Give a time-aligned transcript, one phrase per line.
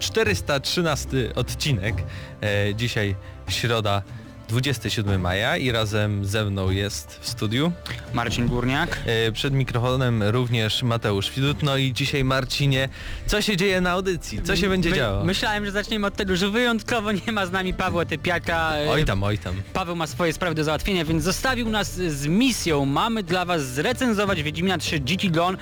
[0.00, 1.94] 413 odcinek.
[2.42, 3.14] E, dzisiaj
[3.48, 4.02] środa
[4.50, 7.72] 27 maja i razem ze mną jest w studiu.
[8.14, 8.98] Marcin Górniak.
[9.06, 11.62] E, przed mikrofonem również Mateusz Widut.
[11.62, 12.88] No i dzisiaj Marcinie,
[13.26, 14.42] co się dzieje na audycji?
[14.42, 15.24] Co się będzie My- działo?
[15.24, 18.72] Myślałem, że zaczniemy od tego, że wyjątkowo nie ma z nami Pawła Typiaka.
[18.76, 19.54] E, Oj tam, oj tam.
[19.72, 22.84] Paweł ma swoje sprawy do załatwienia, więc zostawił nas z misją.
[22.84, 25.58] Mamy dla was zrecenzować Wiedźmina 3 GT Gone.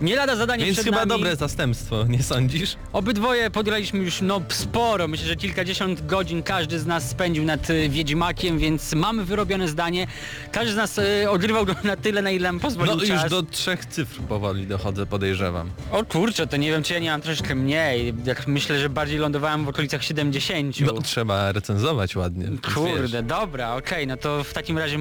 [0.00, 1.08] Nie lada zadanie Więc przed chyba nami.
[1.08, 2.76] dobre zastępstwo, nie sądzisz?
[2.92, 5.08] Obydwoje podgraliśmy już no sporo.
[5.08, 7.88] Myślę, że kilkadziesiąt godzin każdy z nas spędził nad y,
[8.32, 10.06] Wiedźmakiem, więc mamy wyrobione zdanie.
[10.52, 13.22] Każdy z nas y, odgrywał go na tyle, na ile nam pozwolił No czas.
[13.22, 15.70] już do trzech cyfr powoli dochodzę, podejrzewam.
[15.90, 18.14] O kurczę, to nie wiem, czy ja nie mam troszkę mniej.
[18.24, 20.80] Jak myślę, że bardziej lądowałem w okolicach 70.
[20.80, 22.44] No trzeba recenzować ładnie.
[22.44, 23.22] więc Kurde, wiesz.
[23.22, 24.96] dobra, okej, no to w takim razie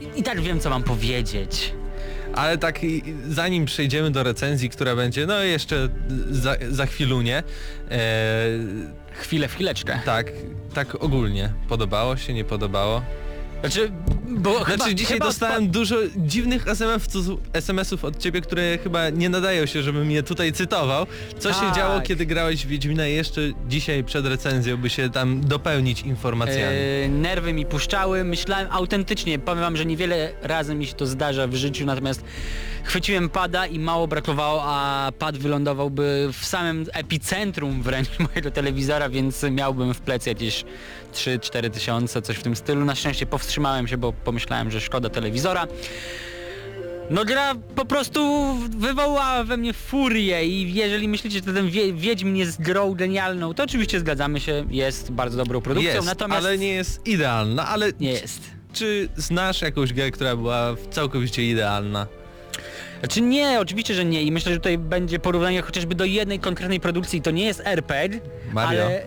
[0.00, 1.72] i, i tak wiem, co mam powiedzieć.
[2.34, 5.88] Ale tak i- zanim przejdziemy do recenzji, która będzie no jeszcze
[6.30, 7.42] za, za chwilunie,
[7.90, 7.98] e,
[9.18, 10.00] Chwilę, chwileczkę.
[10.04, 10.32] tak,
[10.74, 11.52] tak ogólnie.
[11.68, 13.02] Podobało się, nie podobało?
[13.60, 13.90] Znaczy,
[14.28, 19.28] bo Znaczy chyba, dzisiaj chyba dostałem dużo dziwnych SMS-ów, SMS-ów od ciebie, które chyba nie
[19.28, 21.06] nadają się, żebym je tutaj cytował.
[21.38, 21.76] Co się Tak.
[21.76, 26.76] działo, kiedy grałeś w Wiedźmina jeszcze dzisiaj przed recenzją, by się tam dopełnić informacjami?
[27.04, 31.46] E, nerwy mi puszczały, myślałem autentycznie, powiem wam, że niewiele razy mi się to zdarza
[31.46, 32.24] w życiu, natomiast
[32.84, 39.42] chwyciłem pada i mało brakowało, a pad wylądowałby w samym epicentrum wręcz mojego telewizora, więc
[39.42, 40.64] miałbym w plecy jakieś
[41.12, 42.84] 3-4 tysiące, coś w tym stylu.
[42.84, 45.66] Na szczęście powstrzymałem się, bo pomyślałem, że szkoda telewizora.
[47.10, 52.36] No gra po prostu wywołała we mnie furię i jeżeli myślicie, że ten wie, Wiedźmin
[52.36, 56.68] jest grą genialną, to oczywiście zgadzamy się, jest bardzo dobrą produkcją, jest, natomiast ale nie
[56.68, 58.40] jest idealna, ale nie jest.
[58.72, 62.06] czy znasz jakąś grę, która była całkowicie idealna?
[62.98, 66.80] Znaczy nie, oczywiście, że nie i myślę, że tutaj będzie porównanie chociażby do jednej konkretnej
[66.80, 68.20] produkcji, to nie jest RPG,
[68.52, 68.84] Mario.
[68.84, 69.02] ale...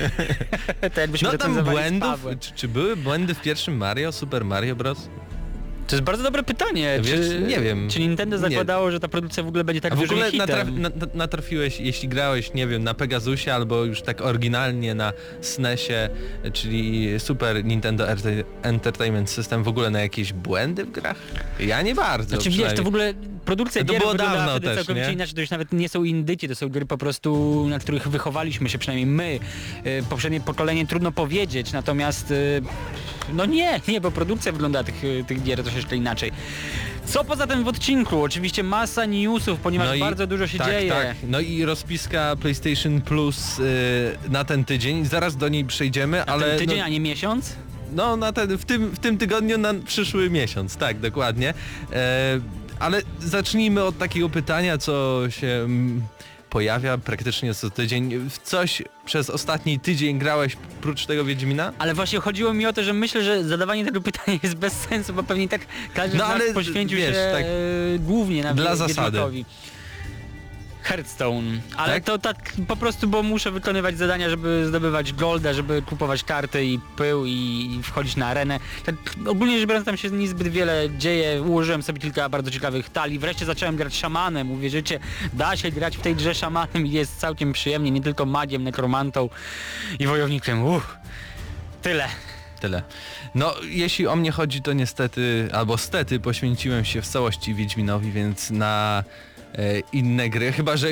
[0.94, 5.08] to jakbyśmy No tam błędów, czy, czy były błędy w pierwszym Mario, Super Mario Bros?
[5.86, 6.98] To jest bardzo dobre pytanie.
[7.02, 7.88] Wiesz, czy, nie wiem.
[7.90, 8.40] Czy Nintendo Nie.
[8.40, 11.80] zakładało, że ta produkcja w ogóle będzie tak A w ogóle natraf, na, na- natrafiłeś,
[11.80, 16.08] jeśli grałeś, nie wiem, na Pegasusie albo już tak oryginalnie na SNESie,
[16.52, 18.04] czyli Super Nintendo
[18.62, 21.16] Entertainment System, w ogóle na jakieś błędy w grach?
[21.60, 22.28] Ja nie bardzo.
[22.28, 23.14] Znaczy wiesz, to w ogóle
[23.44, 25.12] produkcja To gier było dawno wtedy też, całkowicie nie?
[25.12, 28.68] inaczej, to już nawet nie są indyki, to są gry po prostu, na których wychowaliśmy
[28.68, 29.38] się, przynajmniej my.
[29.86, 32.62] Y, Poprzednie pokolenie trudno powiedzieć, natomiast y,
[33.32, 36.32] no nie, nie, bo produkcja wygląda tych, tych gier troszeczkę inaczej.
[37.06, 38.22] Co poza tym w odcinku?
[38.22, 40.90] Oczywiście masa newsów, ponieważ i- bardzo dużo się tak, dzieje.
[40.90, 41.16] Tak.
[41.28, 43.62] No i rozpiska PlayStation Plus y,
[44.28, 46.46] na ten tydzień, zaraz do niej przejdziemy, Na ale...
[46.46, 47.52] ten tydzień, no, a nie miesiąc?
[47.92, 51.54] No, na ten, w, tym, w tym tygodniu na przyszły miesiąc, tak, dokładnie.
[51.92, 52.40] E,
[52.78, 56.02] ale zacznijmy od takiego pytania, co się mm,
[56.56, 58.28] pojawia praktycznie co tydzień.
[58.30, 61.72] W coś przez ostatni tydzień grałeś prócz tego Wiedźmina?
[61.78, 65.12] Ale właśnie chodziło mi o to, że myślę, że zadawanie tego pytania jest bez sensu,
[65.14, 65.60] bo pewnie tak
[65.94, 69.10] każdy No ale poświęcił wiesz, się tak e, głównie na dla zasady.
[69.10, 69.44] Wiedźmakowi.
[70.86, 72.04] Hearthstone, ale Tak?
[72.04, 76.78] to tak po prostu, bo muszę wykonywać zadania, żeby zdobywać golda, żeby kupować karty i
[76.96, 78.60] pył i, wchodzić na arenę.
[78.84, 78.94] Tak
[79.26, 83.44] ogólnie rzecz biorąc tam się niezbyt wiele dzieje, ułożyłem sobie kilka bardzo ciekawych talii, wreszcie
[83.44, 84.98] zacząłem grać szamanem, uwierzycie,
[85.32, 89.28] da się grać w tej grze szamanem i jest całkiem przyjemnie, nie tylko magiem, nekromantą
[89.98, 90.96] i wojownikiem, uff,
[91.82, 92.08] tyle.
[92.60, 92.82] Tyle.
[93.34, 98.50] No, jeśli o mnie chodzi, to niestety, albo stety, poświęciłem się w całości Wiedźminowi, więc
[98.50, 99.04] na
[99.92, 100.88] inne gry, chyba że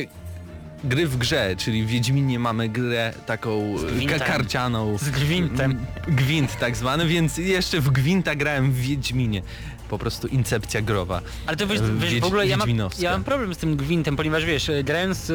[0.84, 3.74] gry w grze, czyli w Wiedźminie mamy grę taką
[4.10, 4.98] e, karcianą.
[4.98, 5.70] Z gwintem.
[5.70, 9.42] M, Gwint tak zwany, więc jeszcze w Gwinta grałem w Wiedźminie.
[9.88, 11.20] Po prostu incepcja growa.
[11.46, 12.68] Ale to wiesz, Wiedź- wiesz w ogóle ja mam,
[12.98, 15.34] ja mam problem z tym Gwintem, ponieważ wiesz, e, grając yy,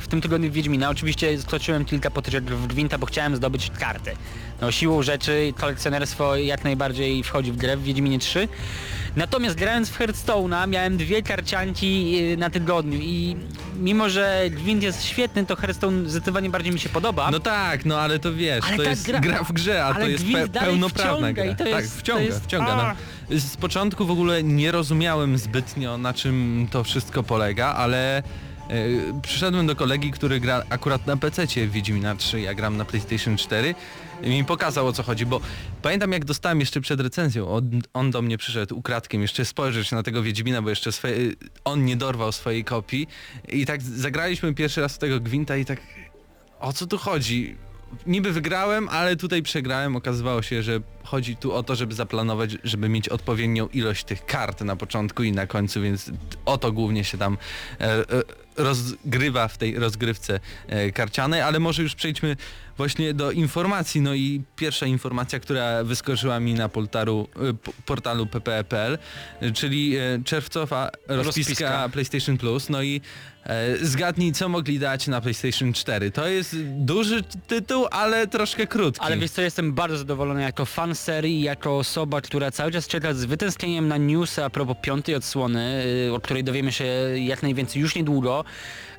[0.00, 4.10] w tym tygodniu w Wiedźmina, oczywiście skoczyłem kilka potyczek w Gwinta, bo chciałem zdobyć karty.
[4.60, 8.48] no siłą rzeczy kolekcjonerstwo jak najbardziej wchodzi w grę w Wiedźminie 3.
[9.16, 13.36] Natomiast grając w Hearthstone'a miałem dwie karcianki y, na tygodniu i
[13.76, 17.30] mimo, że Gwint jest świetny, to Hearthstone zdecydowanie bardziej mi się podoba.
[17.30, 20.04] No tak, no ale to wiesz, Ale to jest gra- gra, w grze, a ale
[20.04, 21.44] to jest pe pełnoprawna gra.
[21.44, 22.94] i to tak, jest- wciąga, to jest- wciąga.
[23.30, 23.38] No.
[23.38, 28.22] Z początku w ogóle nie rozumiałem zbytnio na czym to wszystko polega, ale e,
[29.22, 33.36] przyszedłem do kolegi, który gra akurat na PC w Wiedźmina 3, ja gram na PlayStation
[33.36, 33.74] 4
[34.22, 35.40] i mi pokazał o co chodzi, bo
[35.82, 40.02] pamiętam jak dostałem jeszcze przed recenzją, on, on do mnie przyszedł ukradkiem jeszcze spojrzeć na
[40.02, 41.16] tego Wiedźmina, bo jeszcze swoje,
[41.64, 43.08] on nie dorwał swojej kopii
[43.48, 45.80] i tak zagraliśmy pierwszy raz w tego Gwinta i tak
[46.60, 47.56] o co tu chodzi?
[48.06, 49.96] Niby wygrałem, ale tutaj przegrałem.
[49.96, 54.60] Okazywało się, że chodzi tu o to, żeby zaplanować, żeby mieć odpowiednią ilość tych kart
[54.60, 56.10] na początku i na końcu, więc
[56.44, 57.38] o to głównie się tam
[57.80, 58.04] e, e,
[58.56, 62.36] rozgrywa w tej rozgrywce e, karcianej, ale może już przejdźmy
[62.76, 64.00] właśnie do informacji.
[64.00, 68.98] No i pierwsza informacja, która wyskoczyła mi na portalu, e, p- portalu pp.pl,
[69.40, 71.88] e, czyli czerwcowa rozpiska, Rozpiska.
[71.92, 72.68] PlayStation Plus.
[72.68, 73.00] No i
[73.82, 76.10] zgadnij, co mogli dać na PlayStation 4.
[76.10, 79.04] To jest duży tytuł, ale troszkę krótki.
[79.06, 83.14] Ale wiesz co, jestem bardzo zadowolony jako fan serii, jako osoba, która cały czas czeka
[83.14, 86.84] z wytęsknieniem na newsy a propos piątej odsłony, y, o której dowiemy się
[87.16, 88.43] jak najwięcej już niedługo.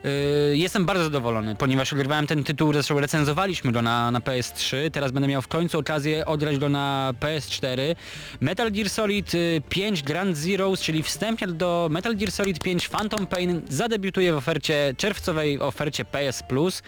[0.06, 5.12] Y, Jestem bardzo zadowolony, ponieważ ogrywałem ten tytuł, zresztą recenzowaliśmy go na, na PS3, teraz
[5.12, 7.96] będę miał w końcu okazję odgrać go na PS4.
[8.42, 13.28] Metal Gear Solid y, 5 Grand Zeroes, czyli wstępnie do Metal Gear Solid 5 Phantom
[13.28, 16.84] Pain zadebiutuje w ofercie czerwcowej ofercie PS Plus.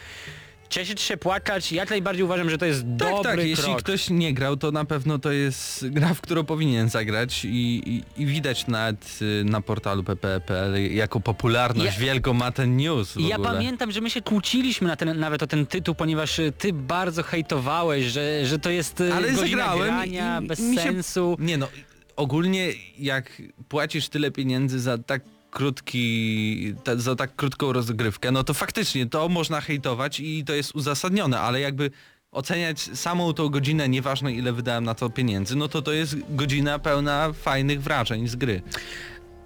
[0.69, 3.79] Cieszyć się, płakać, jak najbardziej uważam, że to jest tak, dobry tak, jeśli krok.
[3.79, 7.49] ktoś nie grał, to na pewno to jest gra, w którą powinien zagrać i,
[7.85, 13.11] i, i widać nawet y, na portalu pp.pl jaką popularność Ja- wielką ma ten news
[13.13, 13.51] w ja ogóle.
[13.53, 17.23] pamiętam, że my się kłóciliśmy na ten, nawet o ten tytuł, ponieważ y, ty bardzo
[17.23, 21.35] hejtowałeś, że, że to jest y, Ale zagrałem grania i- bez się- sensu.
[21.39, 21.67] Nie no,
[22.15, 22.67] ogólnie
[22.99, 25.21] jak płacisz tyle pieniędzy za tak
[25.57, 30.75] krótki, ta, za tak krótką rozgrywkę, no to faktycznie to można hejtować i to jest
[30.75, 31.91] uzasadnione, ale jakby
[32.31, 36.79] oceniać samą tą godzinę, nieważne ile wydałem na to pieniędzy, no to to jest godzina
[36.79, 38.61] pełna fajnych wrażeń z gry.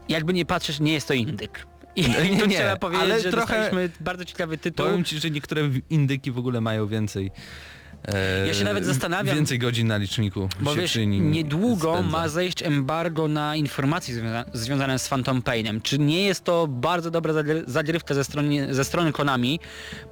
[0.09, 1.67] Jakby nie patrzeć, nie jest to indyk.
[1.95, 4.85] I Nie, tu nie, trzeba powiedzieć, ale że trochę- bardzo ciekawy tytuł.
[4.85, 7.31] Powiem ci, że niektóre indyki w ogóle mają więcej
[8.07, 12.11] e, Ja się nawet zastanawiam- Więcej godzin na liczniku Bo wiesz, niedługo spędza.
[12.11, 15.81] ma zejść embargo na informacje związa związane z Phantom Painem.
[15.81, 19.59] Czy nie jest to bardzo dobra zagry- zagrywka ze strony, ze strony Konami,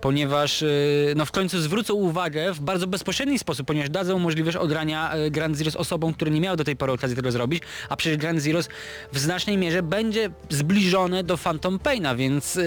[0.01, 0.67] ponieważ yy,
[1.15, 5.57] no w końcu zwrócą uwagę w bardzo bezpośredni sposób, ponieważ dadzą możliwość odrania yy, Grand
[5.57, 8.69] Zeroes osobom, które nie miały do tej pory okazji tego zrobić, a przecież Grand Zeroes
[9.13, 12.59] w znacznej mierze będzie zbliżone do Phantom Paina, więc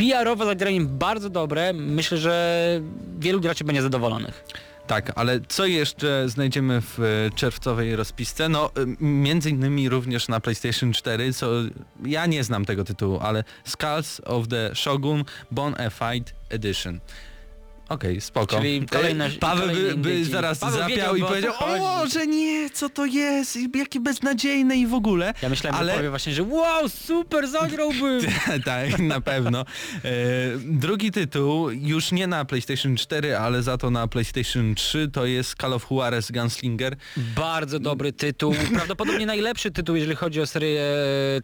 [0.00, 1.72] PR-owe zagranie bardzo dobre.
[1.72, 2.80] Myślę, że
[3.18, 4.44] wielu graczy będzie zadowolonych.
[4.86, 8.48] Tak, ale co jeszcze znajdziemy w e, czerwcowej rozpisce?
[8.48, 8.70] No, e,
[9.00, 11.50] między innymi również na PlayStation 4, co
[12.04, 17.00] ja nie znam tego tytułu, ale Skulls of the Shogun Bone a Fight Edition.
[17.90, 18.56] Okej, spoko.
[18.56, 22.70] Czyli kolejne- E, Paweł by, by zaraz Paweł zapiał wiedziałby, i powiedział, o, że nie,
[22.70, 25.34] co to jest, jakie beznadziejne i w ogóle.
[25.42, 25.92] Ja myślałem, ale...
[25.92, 28.20] że powie właśnie, że wow, super, zagrałbym!
[28.64, 29.60] tak, na pewno.
[29.60, 29.64] E,
[30.58, 35.54] drugi tytuł, już nie na PlayStation 4, ale za to na PlayStation 3, to jest
[35.60, 36.96] Call of Juarez Gunslinger.
[37.16, 40.82] Bardzo dobry tytuł, prawdopodobnie najlepszy tytuł, jeżeli chodzi o serię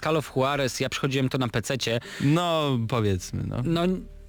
[0.02, 0.81] Call of Juarez.
[0.81, 2.00] Ja przychodziłem to na PC-cie.
[2.20, 3.56] No, powiedzmy, no.
[3.65, 3.82] No,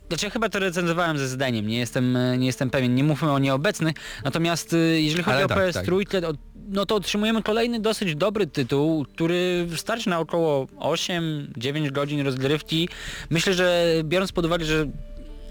[0.07, 3.39] znaczy ja chyba to recenzowałem ze zdaniem, nie jestem, nie jestem pewien, nie mówmy o
[3.39, 3.95] nieobecnych.
[4.23, 6.33] Natomiast y, jeżeli chodzi Ale o tak, PS3, to,
[6.67, 12.89] no to otrzymujemy kolejny dosyć dobry tytuł, który starczy na około 8-9 godzin rozgrywki.
[13.29, 14.85] Myślę, że biorąc pod uwagę, że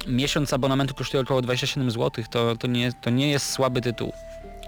[0.06, 4.12] miesiąc abonamentu kosztuje około 27 zł, to, to, nie, to nie jest słaby tytuł.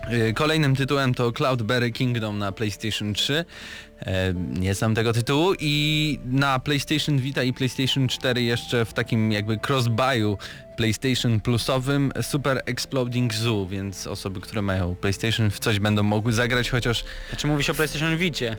[0.03, 3.45] E, Kolejnym tytułem to Cloudberry Kingdom na PlayStation 3.
[4.07, 9.33] E, Nie znam tego tytułu i na PlayStation Vita i PlayStation 4 jeszcze w takim
[9.33, 10.37] jakby cross-buyu
[10.77, 16.71] PlayStation Plusowym Super Exploding Zoo, więc osoby, które mają PlayStation w coś będą mogły zagrać,
[16.71, 18.57] chociaż Znaczy mówi się o PlayStation Vicie.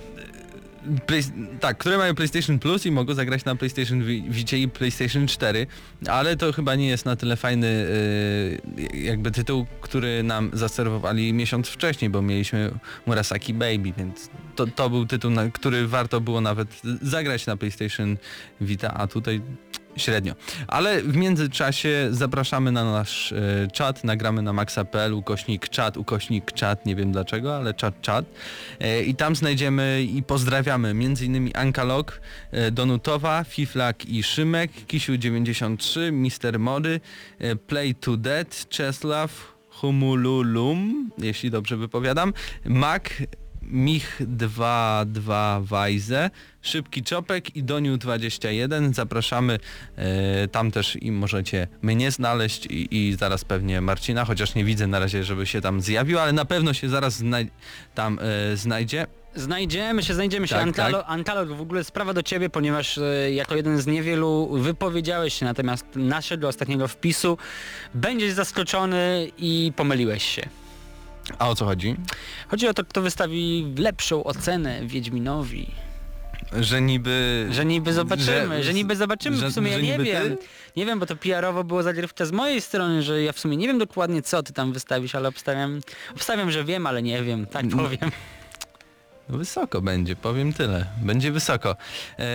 [1.05, 1.21] Play,
[1.59, 5.67] tak, które mają PlayStation Plus i mogą zagrać na PlayStation Vi- Vicie i PlayStation 4,
[6.07, 11.67] ale to chyba nie jest na tyle fajny y, jakby tytuł, który nam zaserwowali miesiąc
[11.67, 12.71] wcześniej, bo mieliśmy
[13.05, 18.17] Murasaki Baby, więc to, to był tytuł, na który warto było nawet zagrać na PlayStation
[18.62, 19.41] Vita, a tutaj
[19.98, 20.34] średnio.
[20.67, 26.86] Ale w międzyczasie zapraszamy na nasz e, czat, nagramy na maxa.pl, ukośnik czat, ukośnik czat,
[26.86, 28.25] nie wiem dlaczego, ale czat, czat.
[28.79, 31.50] E, I tam znajdziemy i pozdrawiamy m.in.
[31.53, 37.00] Ankalog, e, Donutowa, Fiflak i Szymek, Kisiu93, Mister Mody,
[37.39, 42.34] e, Play to Dead, Czeslaw, Humululum, jeśli dobrze wypowiadam,
[42.65, 43.03] Mac
[43.70, 46.30] Mich 22 Wajze,
[46.62, 48.94] Szybki Czopek i Doniu 21.
[48.94, 49.60] Zapraszamy
[49.96, 54.88] e, tam też i możecie mnie znaleźć i, i zaraz pewnie Marcina, chociaż nie widzę
[54.88, 57.50] na razie, żeby się tam zjawił, ale na pewno się zaraz znaj
[57.96, 59.08] tam e, znajdzie.
[59.36, 60.56] Znajdziemy się, znajdziemy się.
[60.56, 61.08] Tak, Antalo, tak.
[61.10, 65.54] Antalo, w ogóle sprawa do ciebie, ponieważ e, jako jeden z niewielu wypowiedziałeś się na
[65.54, 67.38] temat naszego ostatniego wpisu.
[67.94, 70.42] Będziesz zaskoczony i pomyliłeś się.
[71.39, 71.95] A o co chodzi?
[72.48, 75.71] Chodzi o to, kto wystawi lepszą ocenę Wiedźminowi.
[76.59, 77.48] Że niby...
[77.51, 80.38] Że niby zobaczymy, że, że- nie zobaczymy, że- w sumie ja nie niby wiem.
[80.38, 80.38] ty?
[80.77, 83.67] Nie wiem, bo to PR-owo było zagrywka z mojej strony, że ja w sumie nie
[83.67, 85.79] wiem dokładnie co ty tam wystawisz, ale obstawiam,
[86.15, 88.12] obstawiam że wiem, ale nie wiem, tak powiem.
[89.29, 90.86] Wysoko będzie, powiem tyle.
[91.01, 91.75] Będzie wysoko.
[92.19, 92.25] E,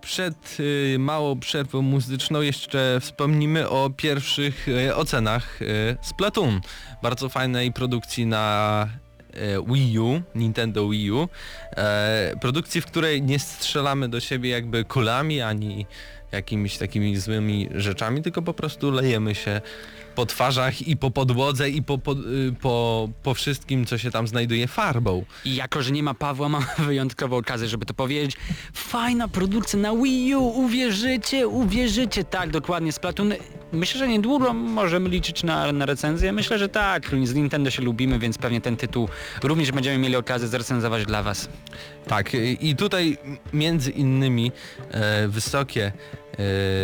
[0.00, 5.66] przed y, małą przerwą muzyczną jeszcze wspomnimy o pierwszych e, ocenach e,
[6.02, 6.60] Splatoon.
[7.02, 8.88] Bardzo fajnej produkcji na
[9.66, 11.28] Wii U, Nintendo Wii U.
[12.40, 15.86] Produkcji, w której nie strzelamy do siebie jakby kulami, ani
[16.32, 19.60] jakimiś takimi złymi rzeczami, tylko po prostu lejemy się
[20.16, 22.16] po twarzach i po podłodze i po, po, y,
[22.60, 25.24] po, po wszystkim, co się tam znajduje farbą.
[25.44, 28.36] I jako, że nie ma Pawła, mam wyjątkową okazję, żeby to powiedzieć.
[28.72, 32.24] Fajna produkcja na Wii U, uwierzycie, uwierzycie.
[32.24, 33.32] Tak, dokładnie, Splatoon.
[33.72, 36.32] Myślę, że niedługo możemy liczyć na, na recenzję.
[36.32, 37.10] Myślę, że tak.
[37.24, 39.08] Z Nintendo się lubimy, więc pewnie ten tytuł
[39.42, 41.48] również będziemy mieli okazję zrecenzować dla Was.
[42.08, 43.18] Tak, i i tutaj
[43.52, 44.52] między innymi
[44.90, 45.92] e, wysokie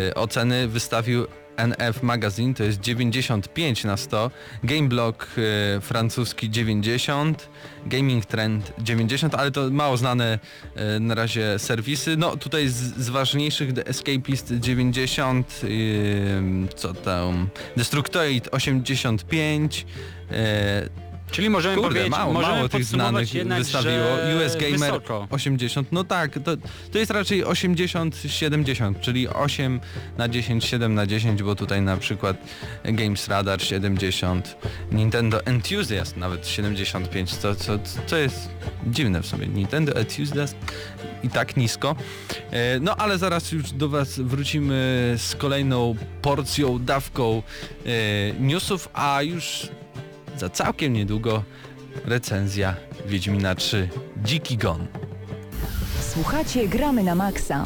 [0.09, 4.31] e, oceny wystawił NF Magazine, to jest 95 na 100,
[4.63, 5.27] Gameblog
[5.77, 7.49] e, francuski 90,
[7.85, 10.39] Gaming Trend 90, ale to mało znane
[10.75, 12.17] e, na razie serwisy.
[12.17, 15.67] No tutaj z, z ważniejszych The Escapist 90, e,
[16.75, 19.85] co tam, Destructoid 85,
[20.31, 24.05] e, Czyli możemy Kurde, powiedzieć, mało, możemy mało tych znanych wystawiło.
[24.37, 25.27] US Gamer wysoko.
[25.29, 26.57] 80, no tak, to,
[26.91, 29.79] to jest raczej 80-70, czyli 8
[30.17, 32.37] na 10, 7 na 10, bo tutaj na przykład
[32.83, 34.57] Games Radar 70,
[34.91, 38.49] Nintendo Enthusiast nawet 75, co, co, co jest
[38.87, 39.47] dziwne w sobie.
[39.47, 40.55] Nintendo Enthusiast
[41.23, 41.95] i tak nisko.
[42.51, 44.73] E, No ale zaraz już do Was wrócimy
[45.17, 47.43] z kolejną porcją, dawką
[47.85, 47.89] e,
[48.39, 49.67] newsów, a już
[50.37, 51.43] za całkiem niedługo
[52.05, 52.75] recenzja
[53.05, 53.89] Wiedźmina 3
[54.23, 54.87] Dziki Gon.
[56.13, 57.63] Słuchacie Gramy na Maxa.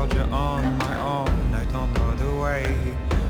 [0.00, 2.64] Soldier on my own I don't know the way.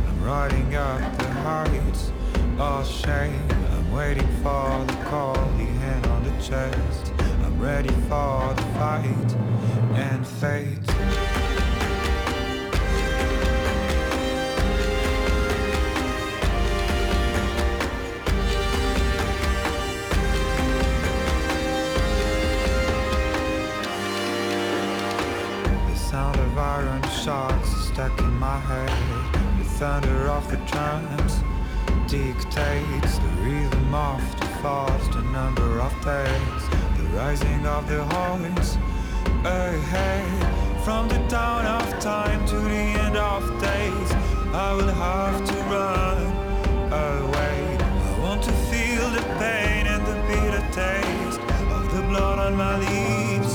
[0.07, 2.13] I'm riding up the heights
[2.61, 7.13] All shame I'm waiting for the call The hand on the chest.
[7.45, 9.31] I'm ready for the fight
[9.97, 11.30] and fate
[28.71, 31.43] The thunder of the drums
[32.07, 36.63] dictates the rhythm of the fast, number of days,
[36.97, 38.77] the rising of the horns
[39.45, 40.25] ahead.
[40.45, 44.11] Oh, From the dawn of time to the end of days,
[44.55, 46.19] I will have to run
[46.93, 47.77] away.
[47.81, 51.41] I want to feel the pain and the bitter taste
[51.75, 53.50] of the blood on my lips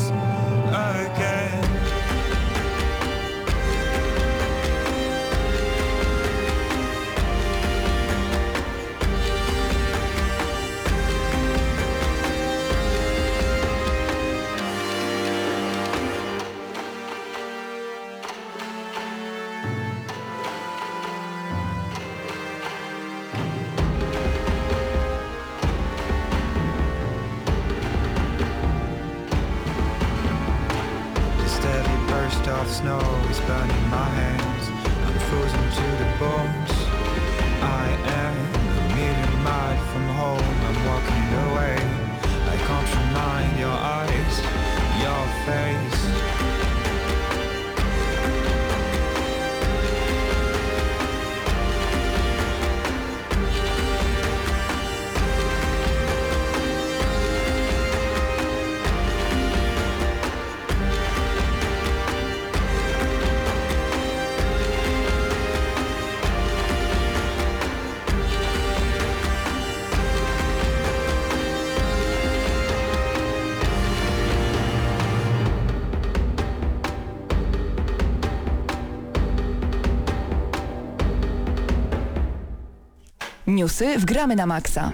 [83.65, 84.91] Newsy w Gramy na Maxa.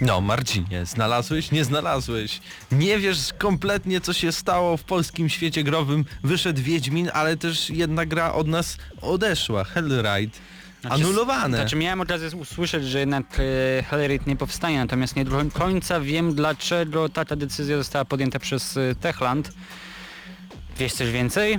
[0.00, 1.50] No, Marcinie, znalazłeś?
[1.50, 2.40] Nie znalazłeś.
[2.72, 6.04] Nie wiesz kompletnie, co się stało w polskim świecie growym.
[6.24, 9.64] Wyszedł Wiedźmin, ale też jedna gra od nas odeszła.
[9.64, 10.38] Hellride.
[10.90, 11.56] Anulowane.
[11.56, 13.26] Znaczy miałem okazję usłyszeć, że jednak
[13.78, 18.76] e, Hellraid nie powstanie, natomiast nie do końca wiem dlaczego taka decyzja została podjęta przez
[18.76, 19.52] e, Techland.
[20.78, 21.58] Wiesz coś więcej?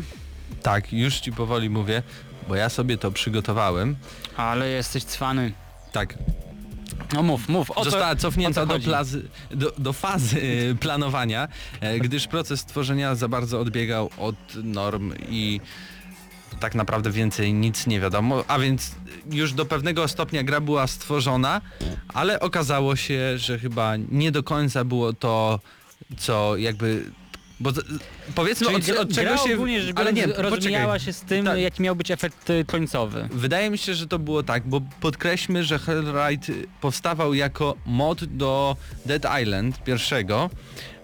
[0.64, 2.04] Tak, już ci powoli mówię,
[2.48, 3.96] bo ja sobie to przygotowałem.
[4.38, 5.52] Ale jesteś cwany.
[5.92, 6.18] Tak,
[7.14, 7.72] No mów, mów.
[7.72, 10.42] O Została cofnięta o do, plazy, do, do fazy
[10.72, 11.48] e, planowania,
[11.82, 15.62] e, gdyż proces tworzenia za bardzo odbiegał od norm i
[16.60, 18.96] tak naprawdę więcej nic nie wiadomo, a więc
[19.32, 21.62] już do pewnego stopnia gra była stworzona,
[22.14, 25.60] ale okazało się, że chyba nie do końca było to,
[26.18, 27.12] co jakby...
[27.62, 27.82] Bo z-
[28.36, 29.54] powiedzmy Czyli od, od czego się...
[29.54, 31.60] ogólnie ale nie, rozmijała się z tym, Tak.
[31.60, 33.30] jaki miał być efekt e, końcowy.
[33.32, 38.76] Wydaje mi się, że to było tak, bo podkreślmy, że Hellride powstawał jako mod do
[39.06, 40.50] Dead Island pierwszego,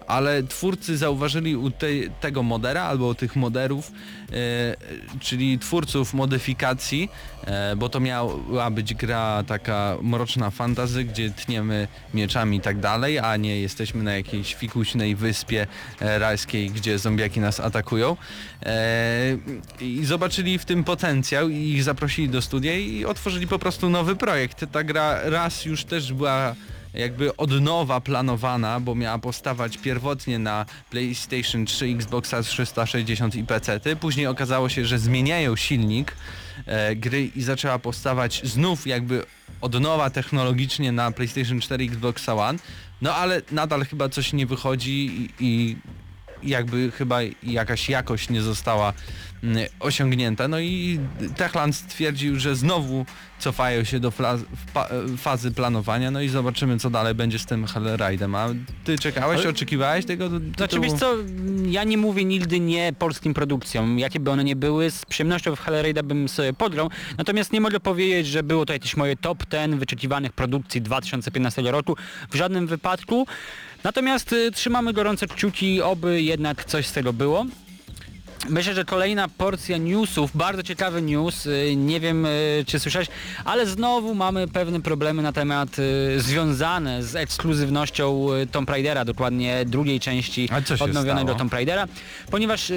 [0.08, 3.92] ale twórcy zauważyli u tej, tego modera albo u tych moderów,
[4.32, 4.76] e,
[5.20, 7.08] czyli twórców modyfikacji,
[7.44, 13.18] e, bo to miała być gra taka mroczna fantazy, gdzie tniemy mieczami i tak dalej,
[13.18, 15.66] a nie jesteśmy na jakiejś fikuśnej wyspie
[16.00, 18.16] e, rajskiej, gdzie zombiaki nas atakują.
[18.62, 19.36] E,
[19.80, 24.16] I zobaczyli w tym potencjał i ich zaprosili do studia i otworzyli po prostu nowy
[24.16, 24.64] projekt.
[24.72, 26.54] Ta gra raz już też była
[26.98, 33.80] jakby od nowa planowana, bo miała powstawać pierwotnie na PlayStation 3, Xboxa 360 i PC.
[34.00, 36.16] Później okazało się, że zmieniają silnik
[36.66, 39.24] e, gry i zaczęła powstawać znów jakby
[39.60, 42.58] od nowa technologicznie na PlayStation 4 i Xboxa One.
[43.02, 45.76] No ale nadal chyba coś nie wychodzi i, i
[46.42, 48.92] jakby chyba jakaś jakość nie została
[49.42, 50.48] mm, osiągnięta.
[50.48, 51.00] No i
[51.36, 53.06] Techland stwierdził, że znowu
[53.38, 54.12] cofają się do
[55.16, 58.36] fazy planowania, no i zobaczymy co dalej będzie z tym Hellride'em.
[58.36, 58.48] A
[58.84, 60.52] ty czekałeś, Ale- oczekiwałeś tego tytułu?
[60.56, 61.14] Znaczy wiesz co,
[61.66, 65.60] ja nie mówię nigdy nie polskim produkcjom, jakie by one nie były, z przyjemnością w
[65.60, 69.76] Hellraida bym sobie podgrał, natomiast nie mogę powiedzieć, że było to jakieś moje top 10
[69.76, 71.96] wyczekiwanych produkcji 2015 roku,
[72.30, 73.26] w żadnym wypadku,
[73.84, 77.46] natomiast y, trzymamy gorące kciuki, oby jednak coś z tego było.
[78.48, 83.08] Myślę, że kolejna porcja newsów, bardzo ciekawy news, y, nie wiem y, czy słyszałeś,
[83.44, 85.68] ale znowu mamy pewne problemy na temat
[86.16, 90.48] związane z ekskluzywnością Tomb Raidera, dokładnie drugiej części
[90.80, 91.38] odnowionego stało?
[91.38, 91.88] Tomb Raidera,
[92.30, 92.72] ponieważ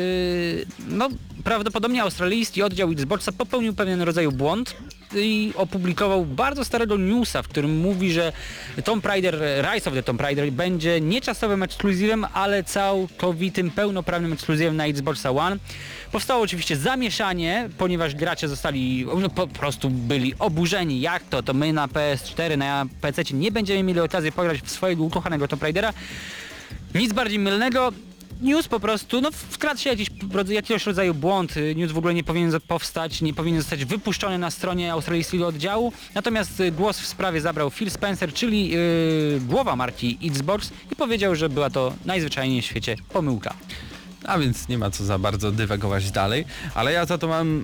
[0.87, 1.09] no,
[1.43, 4.75] prawdopodobnie australijski oddział Xboxa popełnił pewien rodzaj błąd
[5.15, 8.33] i opublikował bardzo starego newsa, w którym mówi, że
[8.83, 9.35] Tomb Raider,
[9.73, 15.31] Rise of the Tomb Raider będzie nie czasowym ekskluzywem, ale całkowitym, pełnoprawnym ekskluzywem na Xboxa
[15.31, 15.57] One.
[16.11, 21.01] Powstało oczywiście zamieszanie, ponieważ gracze zostali, no, po prostu byli oburzeni.
[21.01, 21.43] Jak to?
[21.43, 25.63] To my na PS4, na PC nie będziemy mieli okazji pograć w swojego ukochanego Tomb
[25.63, 25.93] Raidera.
[26.95, 27.91] Nic bardziej mylnego.
[28.41, 30.07] News po prostu, no wkradł się jakiś,
[30.47, 31.57] jakiegoś rodzaju błąd.
[31.57, 35.93] Y, News w ogóle nie powinien powstać, nie powinien zostać wypuszczony na stronie australijskiego oddziału.
[36.15, 41.35] Natomiast y, głos w sprawie zabrał Phil Spencer, czyli yy, głowa marki Xbox i powiedział,
[41.35, 43.53] że była to najzwyczajniej w świecie pomyłka.
[44.25, 47.61] A więc nie ma co za bardzo dywagować dalej, ale ja za to mam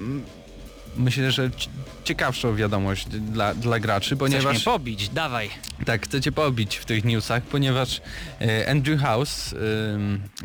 [0.98, 1.70] myślę, że ci-
[2.04, 4.56] ciekawszą wiadomość dla, dla graczy, Chcesz ponieważ...
[4.56, 5.50] mnie pobić, dawaj.
[5.86, 8.02] Tak, chcę cię pobić w tych newsach, ponieważ
[8.42, 9.56] e, Andrew House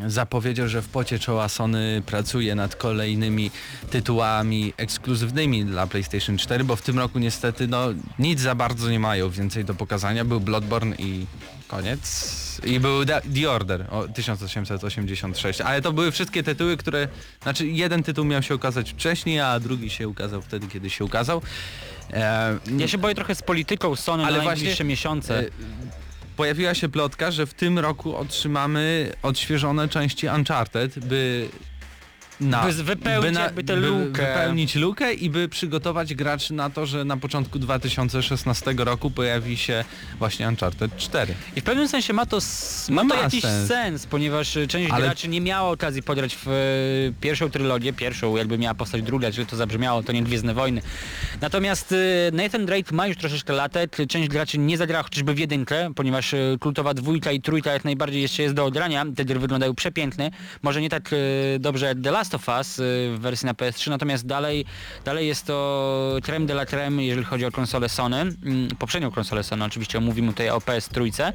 [0.07, 3.51] zapowiedział, że w pocie czoła Sony pracuje nad kolejnymi
[3.89, 7.85] tytułami ekskluzywnymi dla PlayStation 4, bo w tym roku niestety no
[8.19, 10.25] nic za bardzo nie mają więcej do pokazania.
[10.25, 11.25] Był Bloodborne i
[11.67, 12.33] koniec.
[12.65, 17.07] I był The The Order o 1886, ale to były wszystkie tytuły, które,
[17.43, 21.41] znaczy jeden tytuł miał się ukazać wcześniej, a drugi się ukazał wtedy, kiedy się ukazał.
[22.13, 25.39] E, Ja się boję trochę z polityką Sony Ale na właśnie, najbliższe miesiące.
[25.39, 25.45] E,
[26.35, 31.49] Pojawiła się plotka, że w tym roku otrzymamy odświeżone części Uncharted, by
[32.41, 34.27] na, By wypełnić jakby tę by lukę.
[34.27, 39.83] wypełnić lukę i by przygotować graczy na to, że na początku 2016 roku pojawi się
[40.19, 41.33] właśnie Uncharted 4.
[41.55, 42.37] I w pewnym sensie ma to,
[42.89, 43.67] ma No to ma jakiś sens.
[43.67, 44.05] sens.
[44.05, 48.73] ponieważ część Ale- graczy nie miała okazji pograć w y, pierwszą trylogię, pierwszą jakby miała
[48.75, 50.81] postać druga, czyli to zabrzmiało, to nie Gwiezdne Wojny.
[51.41, 51.97] Natomiast y,
[52.33, 56.57] Nathan Drake ma już troszeczkę latek, część graczy nie zagrała chociażby w jedynkę, ponieważ y,
[56.59, 60.31] kultowa dwójka i trójka jak najbardziej jeszcze jest do odrania, te gry wyglądają przepięknie,
[60.63, 61.09] może nie tak
[61.59, 62.81] dobrze jak The Last of Us y,
[63.15, 64.65] w wersji na PS3, natomiast dalej,
[65.05, 69.43] dalej jest to creme de la creme, jeżeli chodzi o konsolę Sony, Mm, poprzednią konsolę
[69.43, 71.33] Sony, oczywiście mówimy tutaj o PS trójce.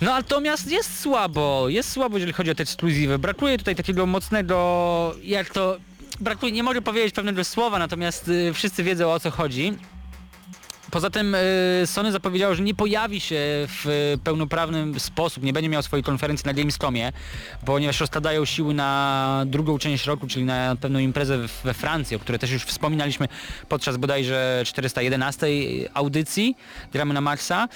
[0.00, 3.18] No natomiast jest słabo, jest słabo jeżeli chodzi o te ekskluzywy.
[3.18, 5.76] Brakuje tutaj takiego mocnego, jak to...
[6.20, 9.72] Brakuje, nie mogę powiedzieć pewnego słowa, natomiast y, wszyscy wiedzą o co chodzi.
[10.90, 13.36] Poza tym y, Sony zapowiedziało, że nie pojawi się
[13.68, 17.12] w y, pełnoprawny sposób, nie będzie miał swojej konferencji na Gamescomie,
[17.64, 22.38] ponieważ rozkładają siły na drugą część roku, czyli na pewną imprezę we Francji, o której
[22.38, 23.28] też już wspominaliśmy
[23.68, 25.46] podczas bodajże 411
[25.94, 26.56] audycji
[26.92, 27.68] Gramy na Maxa.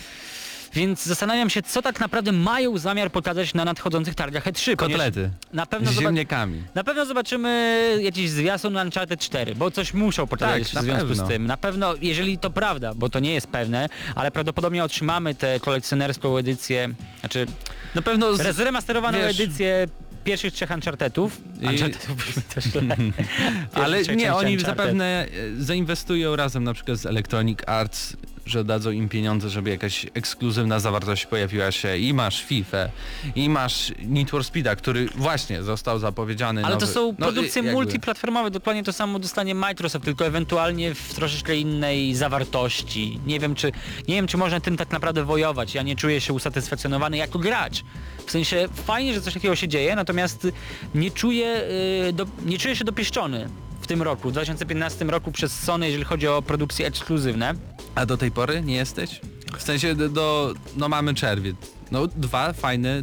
[0.74, 4.76] Więc zastanawiam się, co tak naprawdę mają zamiar pokazać na nadchodzących targach E3.
[4.76, 6.62] ponieważ Kotlety Na pewno, z ziemniakami.
[6.74, 11.08] na pewno zobaczymy jakiś zwiastun na Uncharted 4, bo coś muszą pokazać Tak, w związku
[11.08, 11.24] pewno.
[11.26, 11.46] z tym.
[11.46, 16.36] Na pewno, jeżeli to prawda, bo to nie jest pewne, ale prawdopodobnie otrzymamy tę kolekcjonerską
[16.36, 16.88] edycję,
[17.20, 17.46] znaczy
[17.94, 18.56] Na pewno z...
[18.56, 19.86] zremasterowaną wiesz- edycję
[20.24, 21.40] pierwszych trzech Unchartedów.
[21.60, 22.64] I- Unchartedów też.
[23.72, 25.26] Ale nie, oni zapewne
[25.58, 28.16] e, zainwestują razem na przykład z Electronic Arts,
[28.50, 32.88] że dadzą im pieniądze, żeby jakaś ekskluzywna zawartość pojawiła się i masz FIFA,
[33.34, 36.64] i masz Need for Speeda, który właśnie został zapowiedziany.
[36.64, 36.92] Ale to nowy.
[36.92, 42.14] są No, produkcje jakby- multiplatformowe, dokładnie to samo dostanie Microsoft, tylko ewentualnie w troszeczkę innej
[42.14, 43.20] zawartości.
[43.26, 43.72] Nie wiem, czy,
[44.08, 45.74] nie wiem, czy można tym tak naprawdę wojować.
[45.74, 47.82] Ja nie czuję się usatysfakcjonowany jako gracz.
[48.26, 50.48] W sensie fajnie, że coś takiego się dzieje, natomiast
[50.94, 51.62] nie czuję,
[52.08, 53.48] y, do, nie czuję się dopieszczony
[53.90, 57.54] tym roku, w 2015 roku przez Sony, jeżeli chodzi o produkcje ekskluzywne.
[57.94, 59.20] A do tej pory nie jesteś?
[59.58, 61.56] W sensie do, do no mamy czerwiec.
[61.90, 63.02] No dwa fajne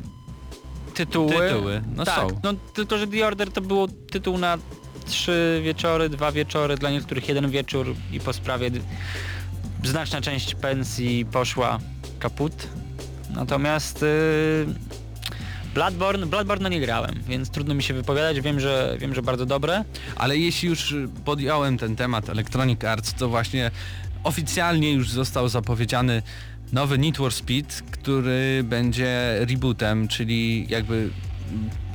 [0.94, 1.50] Tytuły.
[1.50, 2.40] Tytuły, no tak, są.
[2.44, 4.58] no tylko, że The Order to było tytuł na
[5.06, 8.72] trzy wieczory, dwa wieczory, dla niektórych jeden wieczór i po sprawie
[9.84, 11.80] znaczna część pensji poszła
[12.20, 12.54] kaput.
[13.30, 14.76] Natomiast yy,
[15.78, 19.46] Bloodborne, Bloodborne no nie grałem, więc trudno mi się wypowiadać, wiem, że wiem, że bardzo
[19.46, 19.84] dobre.
[20.16, 23.72] Ale jeśli już podjąłem ten temat Electronic Arts, to właśnie
[24.24, 26.22] oficjalnie już został zapowiedziany
[26.74, 31.10] nowy Need for Speed, który będzie rebootem, czyli jakby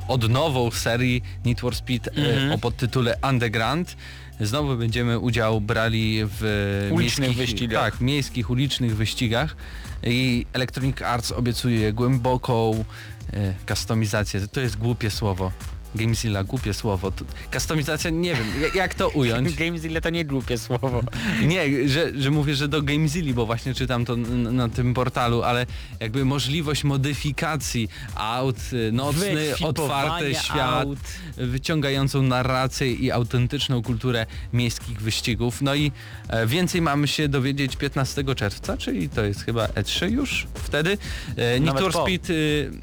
[0.09, 2.53] odnową serii Need for Speed Mhm.
[2.53, 3.97] o podtytule Underground.
[4.41, 7.83] Znowu będziemy udział brali w Ulicznych miejskich, wyścigach.
[7.93, 9.57] Tak, miejskich, ulicznych wyścigach.
[10.05, 12.85] I Electronic Arts obiecuje głęboką
[13.33, 14.49] e, kustomizację.
[14.49, 15.53] To jest głupie słowo.
[15.95, 17.11] Gamezilla, głupie słowo.
[17.11, 19.55] To- Kustomizacja, nie wiem, jak- to ująć?
[19.63, 21.03] Games ile to nie głupie słowo.
[21.47, 25.43] Nie, że, że mówię, że do Gamezilli, bo właśnie czytam to n- na tym portalu,
[25.43, 25.67] ale
[26.01, 30.99] jakby możliwość modyfikacji aut, y, nocny, otwarty świat, aut.
[31.37, 35.63] wyciągającą narrację i autentyczną kulturę miejskich wyścigów.
[35.63, 35.93] No i
[36.29, 40.99] e, więcej mamy się dowiedzieć 15 czerwca, czyli to jest chyba E3 już wtedy.
[41.37, 41.93] E, Need for.
[41.93, 42.33] Speed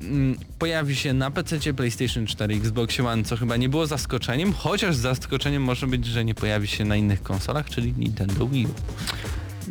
[0.02, 5.64] mm, pojawi się na PC, PlayStation 4, Xbox Co chyba nie było zaskoczeniem, chociaż zaskoczeniem
[5.64, 8.70] może być, że nie pojawi się na innych konsolach, czyli Nintendo Wii U.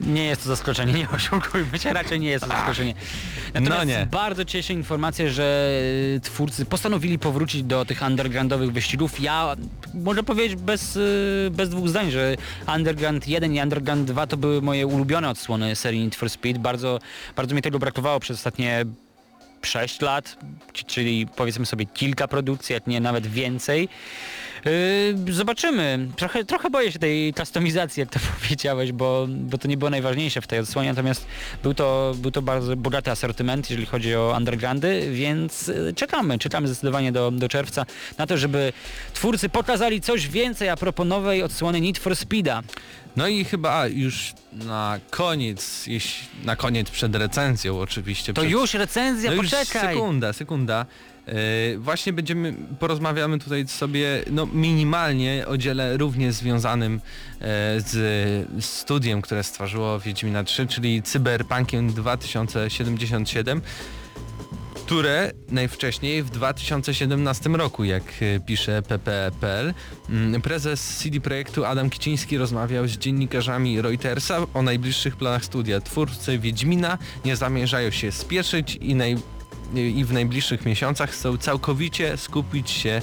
[0.06, 2.94] Nie jest to zaskoczenie, nie oszukujmy się, raczej nie jest to zaskoczenie.
[3.54, 4.06] Natomiast No nie.
[4.10, 5.70] bardzo cieszy informacja, że
[6.16, 9.20] y, twórcy postanowili powrócić do tych undergroundowych wyścigów.
[9.20, 9.56] Ja
[9.94, 12.36] mogę powiedzieć bez, y, bez dwóch zdań, że
[12.76, 16.60] Underground 1 i Underground 2 to były moje ulubione odsłony serii Need for Speed.
[16.60, 16.98] Bardzo,
[17.36, 18.84] bardzo mi tego brakowało przez ostatnie
[19.62, 20.36] 6 lat,
[20.86, 23.88] czyli powiedzmy sobie kilka produkcji, jak nie nawet więcej.
[25.26, 26.08] Yy, zobaczymy.
[26.16, 30.40] Trochę, trochę boję się tej kustomizacji, jak to powiedziałeś, bo, bo to nie było najważniejsze
[30.40, 31.26] w tej odsłonie, natomiast
[31.62, 36.68] był to, był to bardzo bogaty asortyment, jeżeli chodzi o undergroundy, więc yy, czekamy, czekamy
[36.68, 37.86] zdecydowanie do, do czerwca
[38.18, 38.72] na to, żeby
[39.14, 42.62] twórcy pokazali coś więcej a propos nowej odsłony Need for Speeda.
[43.18, 48.32] No i chyba już na koniec, jeśli, na koniec przed recenzją oczywiście.
[48.32, 49.94] To przed, już recenzja, no już poczekaj!
[49.94, 50.86] sekunda, sekunda.
[51.26, 51.34] Yy,
[51.78, 57.00] właśnie będziemy, porozmawiamy tutaj sobie no, minimalnie o dziele również związanym e,
[57.80, 63.62] z studiem, które stworzyło Wiedźmina 3, czyli Cyberpunkiem 2077
[64.88, 69.74] które najwcześniej w 2017 roku, jak e, pisze pp.pl,
[70.08, 75.80] mm, prezes CD Projektu Adam Kiciński rozmawiał z dziennikarzami Reutersa o najbliższych planach studia.
[75.80, 79.16] Twórcy Wiedźmina nie zamierzają się spieszyć i naj
[79.74, 83.02] i w najbliższych miesiącach chcą całkowicie skupić się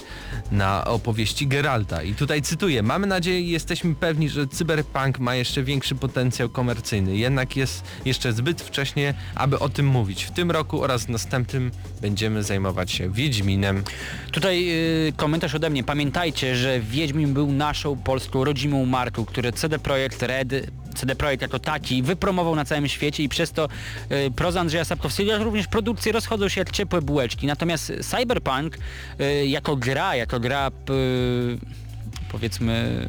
[0.52, 2.04] na opowieści Geralta.
[2.04, 7.18] I tutaj cytuję, mamy nadzieję i jesteśmy pewni, że cyberpunk ma jeszcze większy potencjał komercyjny,
[7.18, 10.24] jednak jest jeszcze zbyt wcześnie, aby o tym mówić.
[10.24, 13.84] W tym roku oraz w następnym będziemy zajmować się Wiedźminem.
[14.32, 14.70] Tutaj
[15.08, 15.84] y, komentarz ode mnie.
[15.84, 20.54] Pamiętajcie, że Wiedźmin był naszą polską rodzimą marką, które CD Projekt Red
[20.96, 23.68] CD Projekt jako taki wypromował na całym świecie i przez to
[24.12, 27.48] y, proza Andrzeja Sapkowskiego, również produkcje rozchodzą się jak ciepłe bułeczki.
[27.48, 28.78] Natomiast Cyberpunk
[29.20, 31.85] y, jako gra, jako gra y,
[32.36, 33.08] powiedzmy,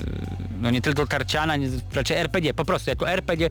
[0.61, 3.51] no nie tylko karciana, nie, raczej RPG, po prostu jako RPG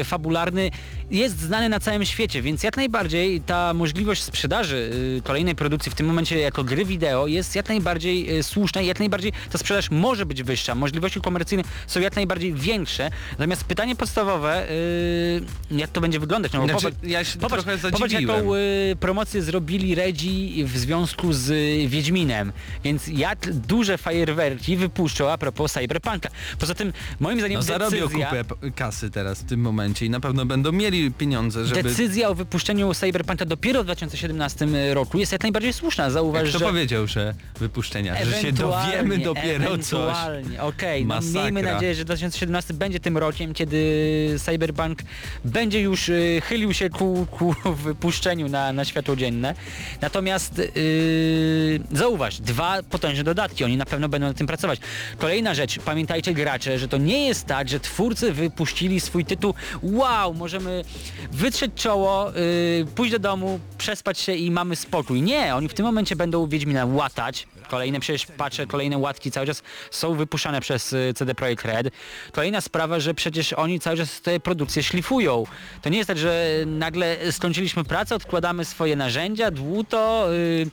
[0.00, 0.70] y, fabularny
[1.10, 5.94] jest znany na całym świecie, więc jak najbardziej ta możliwość sprzedaży y, kolejnej produkcji w
[5.94, 9.90] tym momencie jako gry wideo jest jak najbardziej y, słuszna i jak najbardziej ta sprzedaż
[9.90, 16.00] może być wyższa, możliwości komercyjne są jak najbardziej większe, natomiast pytanie podstawowe, y, jak to
[16.00, 16.52] będzie wyglądać?
[16.52, 20.78] No, bo Znaczy, popatrz- ja się Popatrz, trochę popatrz jaką y, promocję zrobili Redzi w
[20.78, 22.52] związku z y, Wiedźminem,
[22.84, 26.28] więc jak duże fajerwerki wypuszczą a propos Cyberpunka.
[26.58, 30.20] Poza tym moim zdaniem No zarobią decyzja, kupę kasy teraz w tym momencie i na
[30.20, 31.82] pewno będą mieli pieniądze, żeby...
[31.82, 36.10] decyzja o wypuszczeniu Cyberpunka dopiero w 2017 roku jest jak najbardziej słuszna.
[36.10, 39.92] Zauważ, Jak to że powiedział, że wypuszczenia, że się dowiemy dopiero coś.
[39.92, 40.62] ewentualnie.
[40.62, 41.42] Okej, no Masakra.
[41.42, 44.98] miejmy nadzieję, że 2017 będzie tym rokiem, kiedy Cyberpunk
[45.44, 47.54] będzie już y, chylił się ku, ku
[47.84, 49.54] wypuszczeniu na, na światło dzienne.
[50.00, 54.75] Natomiast y, zauważ, dwa potężne dodatki, oni na pewno będą nad tym pracować.
[55.18, 60.34] Kolejna rzecz, pamiętajcie gracze, że to nie jest tak, że twórcy wypuścili swój tytuł, wow,
[60.34, 60.84] możemy
[61.32, 65.22] wytrzeć czoło, y, pójść do domu, przespać się i mamy spokój.
[65.22, 67.46] Nie, oni w tym momencie będą Wiedźmina łatać.
[67.70, 71.90] Kolejne, przecież patrzę, kolejne łatki cały czas są wypuszczane przez y, CD Projekt Red.
[72.32, 75.44] Kolejna sprawa, że przecież oni cały czas te produkcje szlifują.
[75.82, 80.66] To nie jest tak, że nagle skończyliśmy pracę, odkładamy swoje narzędzia, dłuto, y,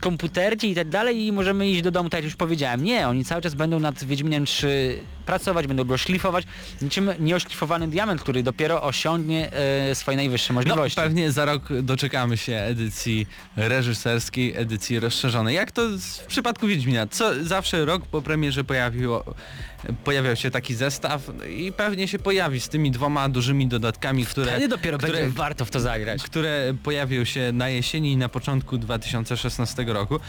[0.00, 2.84] komputerki i tak dalej i możemy iść do domu, tak jak już powiedziałem.
[2.84, 6.44] Nie, oni cały czas będą nad Wiedźminem 3 pracować, będą go szlifować,
[6.82, 10.96] niczym nieoszlifowany diament, który dopiero osiągnie e, swoje najwyższe No możliwości.
[10.96, 13.26] pewnie za rok doczekamy się edycji
[13.56, 15.56] reżyserskiej, edycji rozszerzonej.
[15.56, 15.82] Jak to
[16.30, 17.06] przypadku Wiedźmina?
[17.06, 19.24] Co zawsze rok po premierze pojawiło,
[20.04, 24.68] pojawiał się taki zestaw i pewnie się pojawi z tymi dwoma dużymi dodatkami, które, Wtedy
[24.68, 26.22] dopiero które, będzie warto w to zagrać.
[26.22, 30.20] które pojawią się na jesieni i na początku 2016 roku.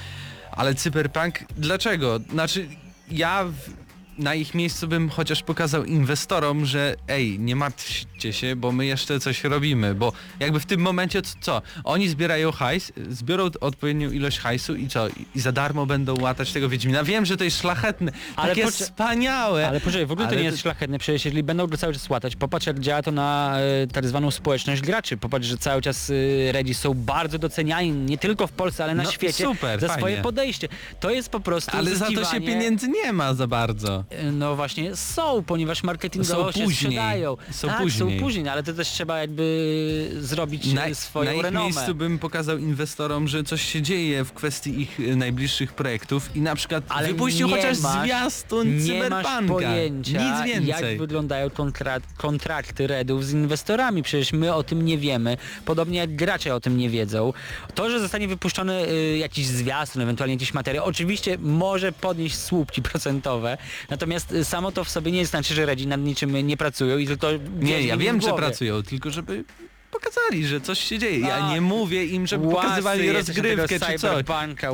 [0.51, 2.19] Ale Cyberpunk, dlaczego?
[2.31, 2.67] Znaczy,
[3.11, 3.80] ja w,
[4.21, 9.19] na ich miejscu bym chociaż pokazał inwestorom, że ej, nie martwcie się, bo my jeszcze
[9.19, 11.61] coś robimy, bo jakby w tym momencie c- co?
[11.83, 15.07] Oni zbierają hajs, zbiorą odpowiednią ilość hajsu i co?
[15.35, 17.03] I za darmo będą łatać tego Wiedźmina.
[17.03, 19.67] Wiem, że to jest szlachetne, Ale takie poczę- wspaniałe.
[19.67, 22.09] Ale poczekaj, w ogóle to Ale nie jest szlachetne, przecież jeżeli będą go cały czas
[22.09, 25.17] łatać, popatrz jak działa to na e, tak zwaną społeczność graczy.
[25.17, 26.09] Popatrz, że cały czas
[26.49, 29.87] e, Redzi są bardzo doceniani, nie tylko w Polsce, ale na No, świecie, super, za
[29.87, 30.01] fajnie.
[30.01, 30.67] swoje podejście.
[30.99, 34.03] To jest po prostu Ale za to się pieniędzy nie ma za bardzo.
[34.33, 36.75] No właśnie są, ponieważ marketingowo Są się później.
[36.91, 37.37] sprzedają.
[37.51, 38.17] Są tak, później.
[38.17, 41.65] są później, ale to też trzeba jakby zrobić Na, na, swoją na ich renomę.
[41.65, 46.41] miejscu bym pokazał inwestorom, że coś się dzieje w kwestii ich y, najbliższych projektów i
[46.41, 49.41] na przykład Ale wypuścił chociaż masz- zwiastun Nie cyberpunka.
[49.41, 50.67] masz pojęcia, Nic więcej.
[50.89, 54.03] jak wyglądają kontrak kontrakty Redów z inwestorami.
[54.03, 57.33] Przecież my o tym nie wiemy, podobnie jak gracze o tym nie wiedzą.
[57.75, 63.57] To, że zostanie wypuszczony y, jakiś zwiastun, ewentualnie jakiś materiał, oczywiście może podnieść słupki procentowe,
[63.91, 67.07] natomiast y, samo to w sobie nie znaczy, że Redzi nad niczym nie pracują i
[67.07, 67.27] tylko...
[67.59, 69.43] Nie, ja wiem, że pracują, tylko żeby
[69.91, 71.19] pokazali, że coś się dzieje.
[71.19, 74.23] Ja A, nie mówię im, żeby łasy, pokazywali rozgrywkę czy coś.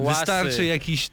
[0.08, 1.10] Wystarczy jakiś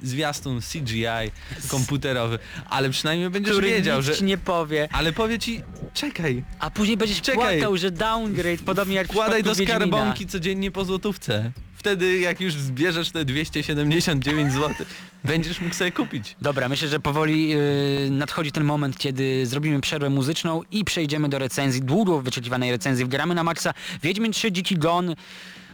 [0.00, 1.30] zwiastun CGI
[1.68, 2.38] komputerowy,
[2.70, 4.12] ale przynajmniej będziesz który wiedział, że...
[4.22, 5.62] nie powie, Ale powie ci,
[5.94, 7.58] czekaj, a później będziesz Czekaj.
[7.58, 11.52] płakał, że downgrade, podobnie jak w wkładaj do skarbonki codziennie po złotówce.
[11.88, 14.86] Wtedy jak już zbierzesz te 279 zł,
[15.24, 16.36] będziesz mógł sobie kupić.
[16.42, 21.38] Dobra, myślę, że powoli yy, nadchodzi ten moment, kiedy zrobimy przerwę muzyczną i przejdziemy do
[21.38, 23.06] recenzji, długo wyczekiwanej recenzji.
[23.06, 25.14] Gramy na maksa Wiedźmin 3 Dziki Gon.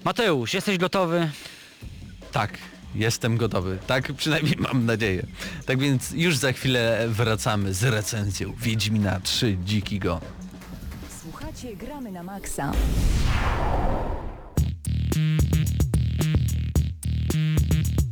[0.05, 1.31] Mateusz, jesteś gotowy?
[2.33, 2.59] Tak,
[2.94, 3.79] jestem gotowy.
[3.87, 5.27] Tak przynajmniej mam nadzieję.
[5.66, 10.20] Tak więc już za chwilę wracamy z recenzją Wiedźmina 3 Dziki Gon.
[11.22, 12.72] Słuchacie Gramy na Maxa.
[17.35, 18.04] Thank you.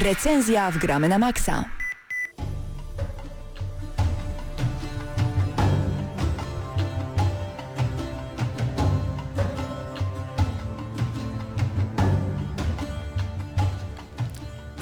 [0.00, 1.64] Recenzja w Gramy na Maxa.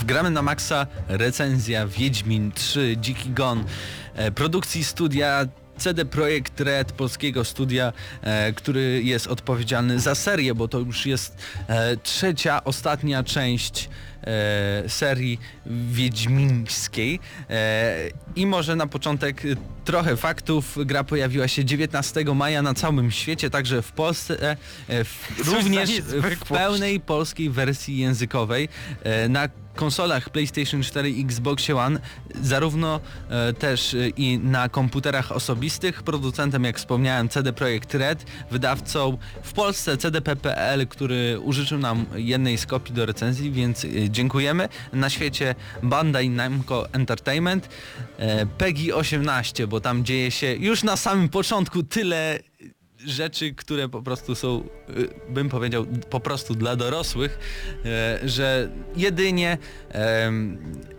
[0.05, 3.65] Gramy na maksa recenzja Wiedźmin 3 Dziki Gon
[4.15, 5.47] e, produkcji studia
[5.79, 11.37] CD Projekt Red, polskiego studia, e, który jest odpowiedzialny za serię, bo to już jest
[11.69, 13.89] e, trzecia, ostatnia część
[14.25, 17.21] e, serii wiedźmińskiej.
[17.51, 17.97] E,
[18.37, 19.49] I może na początek e,
[19.85, 20.79] trochę faktów.
[20.87, 24.57] Gra pojawiła się 19 maja na całym świecie, także w Polsce,
[24.89, 28.69] e, w, również w pełnej polskiej wersji językowej
[29.29, 32.01] na konsolach PlayStation 4 i Xbox One,
[32.43, 33.01] zarówno
[33.31, 36.03] e, też e, i na komputerach osobistych.
[36.03, 42.67] Producentem, jak wspomniałem, CD Projekt Red, wydawcą w Polsce CDP.pl, który użyczył nam jednej z
[42.67, 44.69] kopii do recenzji, więc e, dziękujemy.
[44.93, 47.69] Na świecie Bandai Namco Entertainment,
[48.19, 52.39] e, PEGI 18, bo tam dzieje się już na samym początku tyle
[53.07, 57.39] rzeczy, które po prostu są, y, bym powiedział, po prostu dla dorosłych,
[57.85, 59.59] e, że jedynie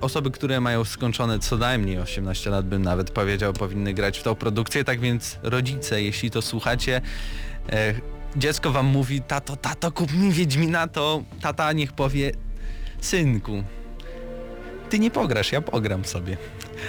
[0.01, 4.35] osoby, które mają skończone co najmniej 18 lat, bym nawet powiedział, powinny grać w tą
[4.35, 7.01] produkcję, tak więc rodzice, jeśli to słuchacie,
[7.69, 7.93] e,
[8.35, 12.31] dziecko wam mówi, tato, tato, kup mi Wiedźmina, to tata niech powie,
[13.01, 13.63] synku,
[14.89, 16.37] ty nie pograsz, ja pogram sobie.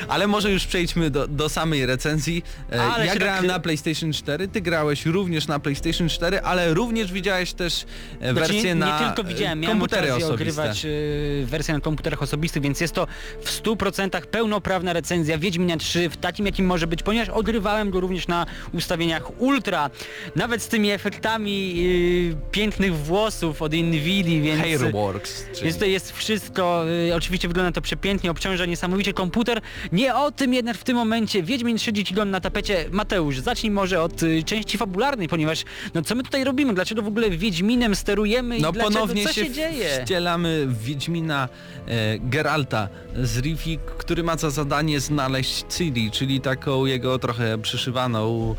[0.08, 2.42] Ale może już przejdźmy do, do samej recenzji.
[2.72, 6.74] E, Ale ja grałem tak- na PlayStation 4, ty grałeś również na PlayStation 4, ale
[6.74, 7.74] również widziałeś też
[8.20, 10.34] e, Znaczy, wersję nie, na nie tylko widziałem, miałem komputery osobiste.
[10.34, 13.06] ogrywać y, wersję na komputerach osobistych, więc jest to
[13.42, 18.28] w 100% pełnoprawna recenzja Wiedźmina 3 w takim jakim może być, ponieważ ogrywałem go również
[18.28, 19.90] na ustawieniach ultra,
[20.36, 24.60] nawet z tymi efektami y, pięknych włosów od Nvidia, więc...
[24.62, 25.44] Hairworks.
[25.52, 25.64] Czyli...
[25.64, 29.60] Więc to jest wszystko, y, oczywiście wygląda to przepięknie, obciąża niesamowicie komputer.
[29.92, 31.42] Nie o tym jednak w tym momencie.
[31.42, 32.84] Wiedźmin 3 Dziki Gon na tapecie.
[32.90, 35.64] Mateusz, zacznij może od y, części fabularnej, ponieważ
[35.94, 36.74] no co my tutaj robimy?
[36.74, 40.00] Dlaczego w ogóle Wiedźminem sterujemy i No dlaczego, ponownie co się, się dzieje?
[40.04, 41.48] wcielamy w Wiedźmina
[41.86, 42.88] e, Geralta
[43.22, 48.54] z Rivi, który ma za zadanie znaleźć Ciri, czyli taką jego trochę przyszywaną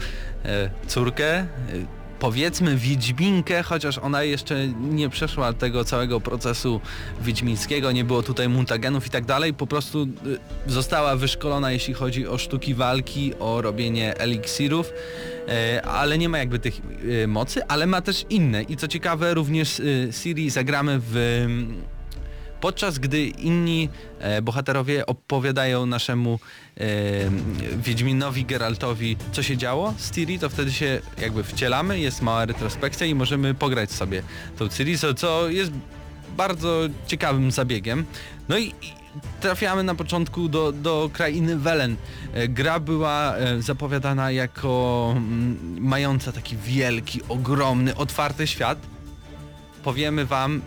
[0.46, 1.36] e, córkę.
[1.38, 1.48] E,
[2.22, 6.82] powiedzmy Wiedźminkę, chociaż ona jeszcze nie przeszła tego całego procesu
[7.22, 10.04] wiedźmińskiego, nie było tutaj mutagenów i tak dalej, po prostu
[10.68, 14.94] e, została wyszkolona jeśli chodzi o sztuki walki, o robienie eliksirów,
[15.48, 16.82] e, ale nie ma jakby tych
[17.24, 18.64] e, mocy, ale ma też inne.
[18.64, 19.84] I co ciekawe również e,
[20.24, 21.46] Ciri zagramy w
[22.62, 23.90] podczas gdy inni
[24.20, 26.40] e, bohaterowie opowiadają naszemu
[26.78, 26.84] e,
[27.78, 33.08] Wiedźminowi Geraltowi co się działo z Ciri, to wtedy się jakby wcielamy, jest mała retrospekcja
[33.08, 34.24] i możemy pograć sobie
[34.58, 35.72] tą Ciri, co, co jest
[36.38, 38.06] bardzo ciekawym zabiegiem.
[38.50, 39.02] No i, i
[39.42, 41.96] trafiamy na początku do, do krainy Welen.
[42.34, 48.78] E, Gra była e, zapowiadana jako mm, mająca taki wielki, ogromny, otwarty świat.
[49.84, 50.62] Powiemy wam,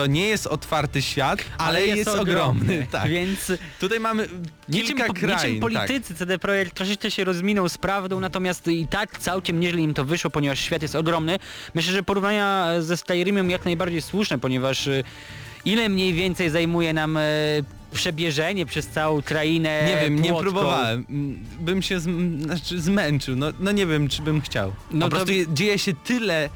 [0.00, 2.86] to nie jest otwarty świat, ale, jest, ogromny.
[2.90, 3.10] Tak.
[3.10, 4.28] Więc Tutaj mamy
[4.68, 5.54] niczym, kilka krain.
[5.54, 5.86] niczym tak.
[5.86, 10.04] politycy CD Projekt troszeczkę się rozminął z prawdą, natomiast i tak całkiem nieźle im to
[10.04, 11.38] wyszło, ponieważ świat jest ogromny.
[11.74, 15.04] Myślę, że porównania ze Skyrimem jak najbardziej słuszne, ponieważ y,
[15.64, 17.22] ile mniej więcej zajmuje nam e,
[17.92, 20.42] przebieżenie przez całą krainę Nie wiem, nie płotką.
[20.42, 21.06] próbowałem.
[21.10, 23.36] Mm, Bym się zm, znaczy zmęczył.
[23.36, 24.72] No, no nie wiem, czy bym chciał.
[24.90, 26.48] No po to- prostu dzieje się tyle,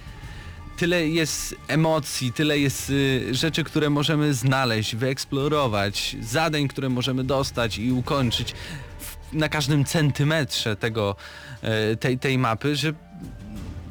[0.77, 7.79] tyle jest emocji, tyle jest y, rzeczy, które możemy znaleźć, wyeksplorować, zadań, które możemy dostać
[7.79, 8.55] i ukończyć
[8.99, 11.17] w, na każdym centymetrze tego,
[11.63, 12.93] e, tej, tej mapy, że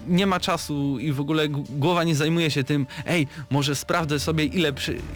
[0.08, 4.46] nie ma czasu i w ogóle głowa nie zajmuje się tym, ej, może sprawdzę sobie
[4.46, 4.74] ile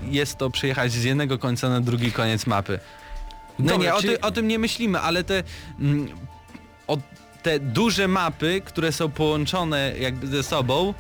[0.10, 2.80] jest to przejechać z jednego końca na drugi koniec mapy.
[3.60, 5.44] No Dobra, nie, o, ty, o tym nie myślimy, ale te,
[5.80, 6.08] mm,
[6.88, 6.98] o,
[7.44, 10.94] te duże mapy, które są połączone jakby ze sobą,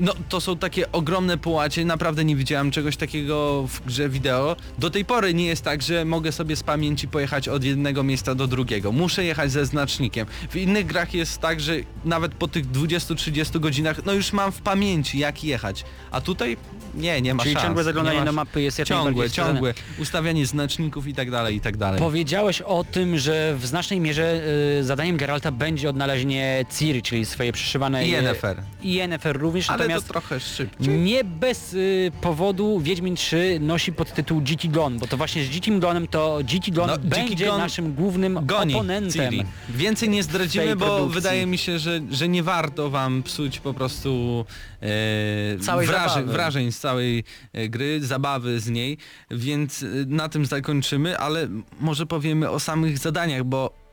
[0.00, 4.56] no to są takie ogromne połacie, naprawdę nie widziałem czegoś takiego w grze wideo.
[4.78, 8.34] Do tej pory nie jest tak, że mogę sobie z pamięci pojechać od jednego miejsca
[8.34, 8.92] do drugiego.
[8.92, 10.26] Muszę jechać ze znacznikiem.
[10.50, 11.72] W innych grach jest tak, że
[12.04, 15.84] nawet po tych 20-30 godzinach, no już mam w pamięci jak jechać.
[16.10, 16.56] A tutaj
[16.94, 17.66] nie, nie ma Czyli szans.
[17.66, 19.74] ciągłe zaglądanie sz- mapy jest jak Ciągłe, ciągłe.
[19.98, 22.00] Ustawianie znaczników i tak dalej, i tak dalej.
[22.00, 24.40] Powiedziałeś o tym, że w znacznej mierze
[24.80, 28.08] y, zadaniem Geralta będzie odnalezienie Ciri, czyli swojej przyszywanej...
[28.08, 28.62] I Yennefer.
[28.82, 29.00] I
[29.32, 29.57] również.
[29.58, 30.98] Również, Ale to natomiast trochę szybciej.
[30.98, 35.78] nie bez y, powodu Wiedźmin 3 nosi podtytuł GT Gone, bo to właśnie z GT
[35.80, 39.30] Gonem to GT Gone No, będzie Gone naszym głównym Goni oponentem.
[39.32, 39.44] Ciri.
[39.68, 41.14] Więcej nie zdradzimy, bo produkcji.
[41.14, 44.44] wydaje mi się, że, że nie warto wam psuć po prostu
[44.82, 45.86] e, Całej
[46.26, 48.98] wrażeń, z całej e, gry, zabawy z niej,
[49.30, 51.48] więc e, na tym zakończymy, ale
[51.80, 53.88] może powiemy o samych zadaniach, bo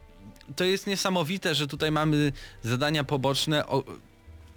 [0.56, 2.32] to jest niesamowite, że tutaj mamy
[2.64, 3.84] zadania poboczne o,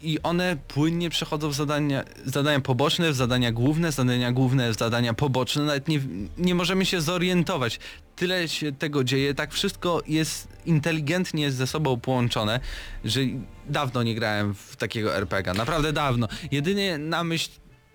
[0.03, 5.15] i one płynnie przechodzą w zadania, zadania poboczne, w zadania główne, zadania główne, w zadania
[5.15, 5.63] poboczne.
[5.63, 6.01] Nawet nie,
[6.39, 7.81] nie możemy się zorientować.
[8.17, 12.61] Tyle się tego dzieje, tak wszystko jest inteligentnie ze sobą połączone,
[13.05, 13.21] że
[13.69, 16.29] dawno nie grałem w takiego RPG, naprawdę dawno.
[16.51, 17.51] Jedynie na myśl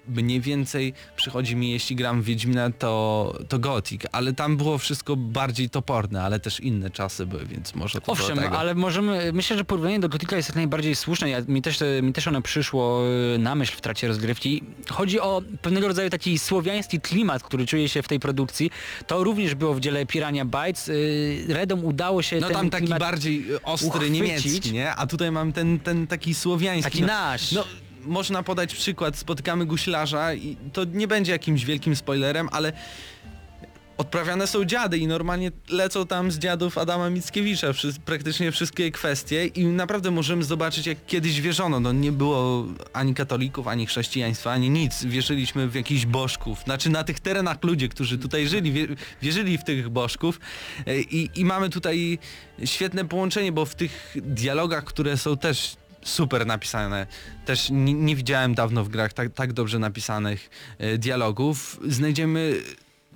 [0.07, 5.15] mniej więcej przychodzi mi, jeśli gram w Wiedźmina, to, to Gothic, ale tam było wszystko
[5.15, 9.63] bardziej toporne, ale też inne czasy były, więc może to Owszem, ale możemy, myślę, że
[9.63, 11.29] porównanie do Gothica jest jak najbardziej słuszne.
[11.29, 13.03] Ja, mi, też, mi też ono przyszło
[13.35, 14.63] y, na myśl w trakcie rozgrywki.
[14.89, 18.71] Chodzi o pewnego rodzaju taki słowiański klimat, który czuje się w tej produkcji.
[19.07, 20.89] To również było w dziele Pirania Bytes.
[20.89, 24.13] Y, Redom udało się No tam taki bardziej ostry uchwycić.
[24.13, 24.95] niemiecki, nie?
[24.95, 26.91] A tutaj mam ten, ten taki słowiański.
[26.91, 27.51] Taki no, nasz.
[27.51, 27.63] No,
[28.05, 32.73] można podać przykład, spotykamy guślarza i to nie będzie jakimś wielkim spoilerem, ale
[33.97, 39.45] odprawiane są dziady i normalnie lecą tam z dziadów Adama Mickiewicza wszy- praktycznie wszystkie kwestie
[39.45, 41.79] i naprawdę możemy zobaczyć jak kiedyś wierzono.
[41.79, 45.05] No nie było ani katolików, ani chrześcijaństwa, ani nic.
[45.05, 46.59] Wierzyliśmy w jakichś bożków.
[46.63, 48.87] Znaczy na tych terenach ludzie, którzy tutaj żyli, wie,
[49.21, 50.39] wierzyli w tych bożków
[50.87, 52.19] E, i, i mamy tutaj
[52.65, 55.75] świetne połączenie, bo w tych dialogach, które są też
[56.05, 57.07] super napisane.
[57.45, 61.79] Też nie, nie widziałem dawno w grach tak, tak dobrze napisanych e, dialogów.
[61.87, 62.53] Znajdziemy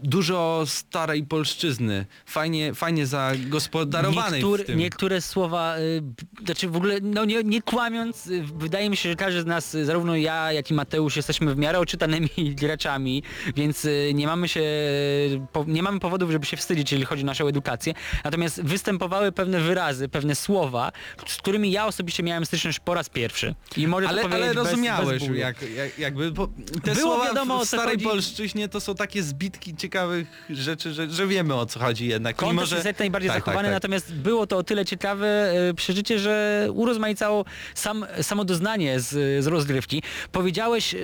[0.04, 4.80] dużo starej polszczyzny, fajnie, fajnie zagospodarowanej Niektóre, w tym.
[4.80, 6.04] niektóre słowa, y,
[6.46, 9.76] znaczy w ogóle, no nie, nie kłamiąc, y, wydaje mi się, że każdy z nas,
[9.76, 12.30] y, zarówno ja, jak i Mateusz, jesteśmy w miarę oczytanymi
[12.62, 13.24] graczami,
[13.56, 14.64] więc y, nie mamy się,
[15.52, 17.94] po, nie mamy powodów, żeby się wstydzić, jeżeli chodzi o naszą edukację.
[18.24, 20.92] Natomiast występowały pewne wyrazy, pewne słowa,
[21.28, 23.56] z którymi ja osobiście miałem styczność po raz pierwszy.
[23.78, 25.36] I może Ale, ale bez- rozumiałeś, bez bólu.
[25.36, 26.48] jak, jak, jakby, bo
[26.84, 28.06] te Było słowa wiadomo, w co starej chodzi.
[28.06, 32.36] polszczyźnie to są takie zbitki ciekawych rzeczy, że, że wiemy o co chodzi jednak.
[32.36, 32.76] Kontekst mimo, że...
[32.76, 33.74] jest jak najbardziej Tak, zachowany, tak, tak.
[33.74, 35.28] natomiast było to o tyle ciekawe
[35.70, 40.04] e, przeżycie, że urozmaicało sam, samo doznanie z, z rozgrywki.
[40.32, 41.00] Powiedziałeś, e,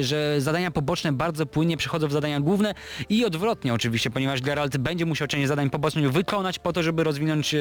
[0.00, 2.74] że zadania poboczne bardzo płynnie przechodzą w zadania główne
[3.08, 7.54] i odwrotnie oczywiście, ponieważ Geralt będzie musiał część zadań pobocznych wykonać po to, żeby rozwinąć
[7.54, 7.58] e,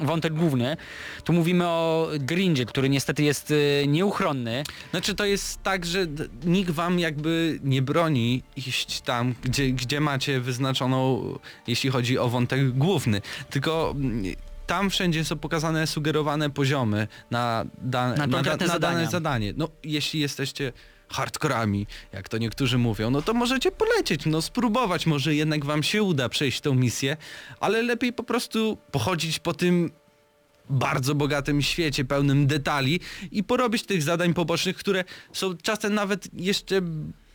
[0.00, 0.76] wątek główny.
[1.24, 3.52] Tu mówimy o grindzie, który niestety jest
[3.86, 4.62] nieuchronny.
[4.90, 6.06] Znaczy to jest tak, że
[6.44, 11.22] nikt wam jakby nie broni iść tam, gdzie, gdzie macie wyznaczoną,
[11.66, 13.20] jeśli chodzi o wątek główny,
[13.50, 14.24] tylko mm,
[14.66, 19.52] tam wszędzie są pokazane sugerowane poziomy na, da, Na na, konkretne na dane zadanie.
[19.56, 20.72] No jeśli jesteście
[21.08, 26.02] hardkorami, jak to niektórzy mówią, no to możecie polecieć, no spróbować, może jednak wam się
[26.02, 27.16] uda przejść tą misję,
[27.60, 29.90] ale lepiej po prostu pochodzić po tym
[30.70, 33.00] bardzo bogatym świecie, pełnym detali
[33.32, 36.80] i porobić tych zadań pobocznych, które są czasem nawet jeszcze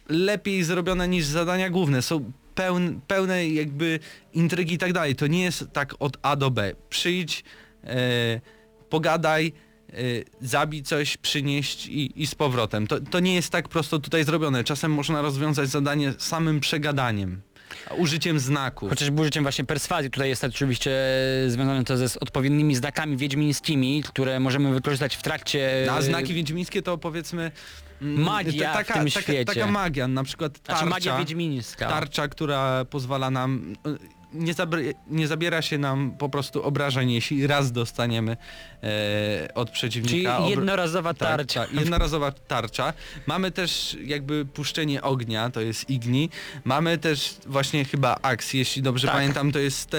[0.09, 2.01] lepiej zrobione niż zadania główne.
[2.01, 3.99] Są pełne, pełne jakby
[4.33, 5.15] intrygi i tak dalej.
[5.15, 6.73] To nie jest tak od A do B.
[6.89, 7.43] Przyjdź,
[7.83, 8.41] e,
[8.89, 9.53] pogadaj,
[9.89, 9.93] e,
[10.41, 12.87] zabij coś, przynieść i, i z powrotem.
[12.87, 14.63] To, to nie jest tak prosto tutaj zrobione.
[14.63, 17.41] Czasem można rozwiązać zadanie samym przegadaniem,
[17.97, 18.89] użyciem znaków.
[18.89, 20.09] Chociażby użyciem właśnie perswazji.
[20.09, 20.91] Tutaj jest oczywiście
[21.47, 25.83] związane to ze z odpowiednimi znakami wiedźmińskimi, które możemy wykorzystać w trakcie...
[25.87, 27.51] No, a znaki wiedźmińskie to powiedzmy...
[28.01, 29.45] Magia ta- w tym taka, świecie.
[29.45, 31.89] Taka magia, na przykład tarcza, Znaczy magia wiedźmińska.
[31.89, 33.75] tarcza, która pozwala nam...
[34.33, 34.53] Nie,
[35.09, 38.37] nie zabiera się nam po prostu obrażeń, jeśli raz dostaniemy
[38.83, 40.39] e, od Czyli przeciwnika.
[40.39, 41.61] obr- jednorazowa tak, tarcza.
[41.65, 42.93] tak, jednorazowa tarcza.
[43.27, 46.29] Mamy też jakby puszczenie ognia, to jest igni.
[46.63, 49.15] Mamy też właśnie chyba aks, jeśli dobrze Tak.
[49.15, 49.97] pamiętam, to jest te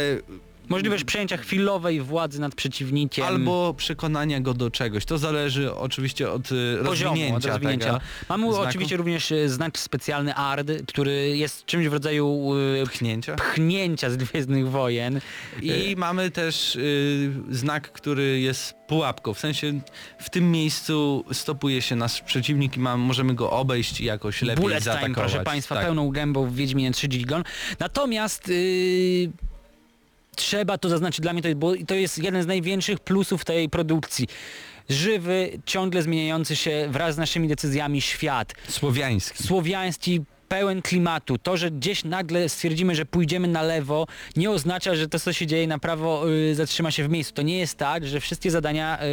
[0.68, 3.24] Możliwość przejęcia chwilowej władzy nad przeciwnikiem.
[3.26, 5.04] albo przekonania go do czegoś.
[5.04, 8.68] To zależy oczywiście od y, poziomu, od rozwinięcia, Mamy znaku.
[8.68, 12.50] oczywiście również e, znak specjalny ARD, który jest czymś w rodzaju
[12.82, 13.34] e, pchnięcia.
[13.34, 15.20] pchnięcia z Gwiezdnych Wojen.
[15.62, 19.34] I mamy też y, znak, który jest pułapką.
[19.34, 19.80] W sensie
[20.18, 24.62] w tym miejscu stopuje się nasz przeciwnik i ma, możemy go obejść i jakoś lepiej
[24.62, 25.14] Bullet time, zaatakować.
[25.32, 25.84] proszę Państwa, Tak.
[25.84, 27.44] pełną gębą w Wiedźminie 3 Gigon.
[27.78, 29.30] Natomiast yy,
[30.38, 34.26] trzeba to zaznaczyć dla mnie, to, bo to jest jeden z największych plusów tej produkcji.
[34.88, 38.54] Żywy, ciągle zmieniający się wraz z naszymi decyzjami świat.
[38.68, 39.42] Słowiański.
[39.42, 41.38] Słowiański, pełen klimatu.
[41.38, 45.46] To, że gdzieś nagle stwierdzimy, że pójdziemy na lewo, nie oznacza, że to, co się
[45.46, 47.34] dzieje na prawo, y, zatrzyma się w miejscu.
[47.34, 49.06] To nie jest tak, że wszystkie zadania y,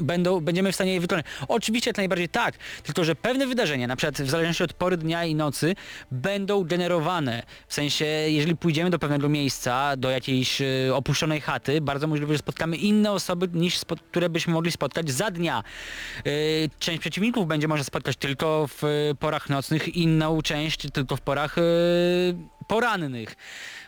[0.00, 1.26] będą, będziemy w stanie je wykonać.
[1.48, 5.24] Oczywiście jak najbardziej tak, tylko że pewne wydarzenia, na przykład w zależności od pory dnia
[5.24, 5.74] i nocy,
[6.10, 7.42] będą generowane.
[7.68, 12.38] W sensie, jeżeli pójdziemy do pewnego miejsca, do jakiejś y, opuszczonej chaty, bardzo możliwe, że
[12.38, 15.62] spotkamy inne osoby, niż spo, które byśmy mogli spotkać za dnia.
[16.26, 21.20] Y, część przeciwników będzie można spotkać tylko w y, porach nocnych, inną część tylko w
[21.20, 21.62] porach y,
[22.66, 23.36] porannych.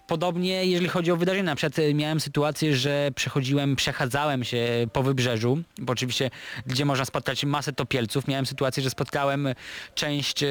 [0.07, 5.03] Podobnie jeżeli chodzi o wydarzenia, na przykład y, miałem sytuację, że przechodziłem, przechadzałem się po
[5.03, 6.31] wybrzeżu, bo oczywiście
[6.66, 9.49] gdzie można spotkać masę topielców, miałem sytuację, że spotkałem
[9.95, 10.45] część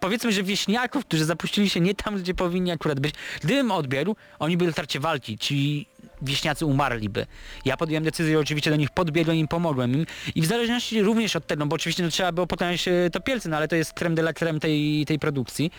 [0.00, 3.14] powiedzmy, że wieśniaków, którzy zapuścili się nie tam, gdzie powinni akurat być.
[3.42, 5.86] Gdybym odbiegł, oni byli w trakcie walki, ci
[6.22, 7.26] wieśniacy umarliby.
[7.64, 11.46] Ja podjąłem decyzję, oczywiście do nich podbiegłem im pomogłem im i w zależności również od
[11.46, 14.22] tego, bo oczywiście no, trzeba było pokonać e, topielcy, no ale to jest creme de
[14.22, 15.70] la creme tej, tej produkcji.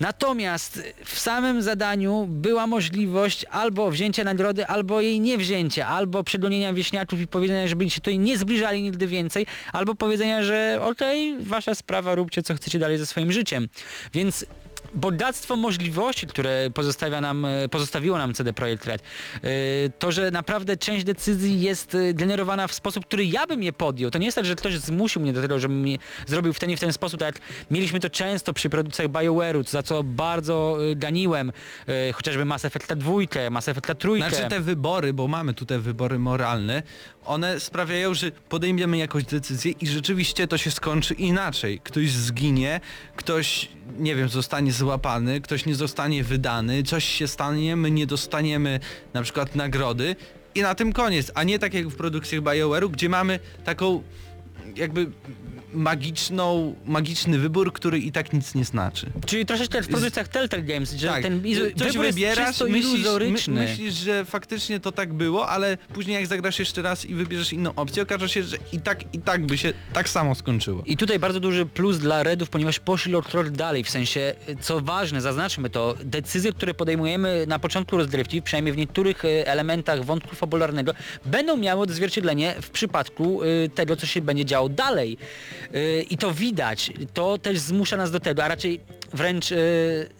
[0.00, 6.72] Natomiast w samym zadaniu była możliwość albo wzięcia nagrody, albo jej nie wzięcia, albo przegonienia
[6.72, 11.74] wieśniaków i powiedzenia, żeby się tutaj nie zbliżali nigdy więcej, albo powiedzenia, że okej, wasza
[11.74, 13.68] sprawa, róbcie co chcecie dalej ze swoim życiem.
[14.14, 14.46] Więc
[14.94, 19.48] bogactwo możliwości, które pozostawia nam, e, pozostawiło nam CD Projekt Red, e,
[19.98, 24.10] to, że naprawdę część decyzji jest e, generowana w sposób, który ja bym je podjął.
[24.10, 25.86] To nie jest tak, że ktoś zmusił mnie do tego, żebym
[26.26, 29.68] zrobił w ten i w ten sposób, tak jak mieliśmy to często przy produkcjach BioWare'u,
[29.68, 31.52] za co bardzo ganiłem,
[32.14, 33.12] chociażby Mass Effecta 2,
[33.50, 34.16] Mass Effecta 3.
[34.16, 36.82] Znaczy te wybory, bo mamy tutaj wybory moralne,
[37.26, 41.80] one sprawiają, że podejmiemy jakąś decyzję i rzeczywiście to się skończy inaczej.
[41.80, 42.80] Ktoś zginie,
[43.16, 43.68] ktoś,
[43.98, 48.80] nie wiem, zostanie złapany, ktoś nie zostanie wydany, coś się stanie, my nie dostaniemy
[49.14, 50.16] na przykład nagrody
[50.54, 54.02] i na tym koniec, a nie tak jak w produkcjach BioWare'u, gdzie mamy taką
[54.76, 55.06] jakby
[55.72, 59.06] magiczną, magiczny wybór, który i tak nic nie znaczy.
[59.26, 62.64] Czyli troszeczkę w produkcjach Telltale Games, że Tak, ten izo- coś wybór jest wybierasz, czysto
[62.64, 63.54] myślisz, my, iluzoryczny.
[63.60, 67.74] myślisz, że faktycznie to tak było, ale później jak zagrasz jeszcze raz i wybierzesz inną
[67.76, 70.82] opcję, okaże się, że i tak, i tak by się tak samo skończyło.
[70.86, 74.80] I tutaj bardzo duży plus dla Redów, ponieważ poszli o krok dalej, w sensie, co
[74.80, 80.36] ważne, zaznaczmy to, decyzje, które podejmujemy na początku rozgrywki, przynajmniej w niektórych e, elementach wątku
[80.36, 80.92] fabularnego,
[81.26, 85.18] będą miały odzwierciedlenie w przypadku e, tego, co się będzie działo dalej.
[85.74, 88.80] E, I to widać, to też zmusza nas do tego, a raczej
[89.14, 89.56] wręcz e,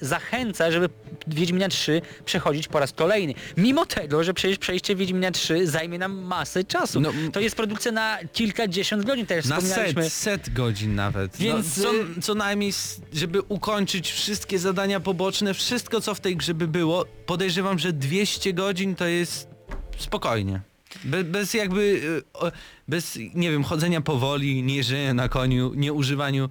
[0.01, 0.89] zachęca, żeby
[1.27, 3.35] Wiedźmina 3 przechodzić po raz kolejny.
[3.57, 7.01] Mimo tego, że przecież przejście Wiedźmina 3 zajmie nam masę czasu.
[7.01, 10.03] No, to jest produkcja na kilkadziesiąt godzin, tak jak Na wspominaliśmy.
[10.03, 11.37] set, set godzin nawet.
[11.37, 12.73] Więc, no, co, y- co najmniej,
[13.13, 18.53] żeby ukończyć wszystkie zadania poboczne, wszystko co w tej grze by było, podejrzewam, że 200
[18.53, 19.49] godzin to jest
[19.99, 20.61] spokojnie.
[21.05, 22.03] Be, bez jakby,
[22.35, 22.53] o,
[22.89, 26.49] bez, nie wiem, chodzenia powoli, nie jeżdżenia na koniu, nie używaniu e,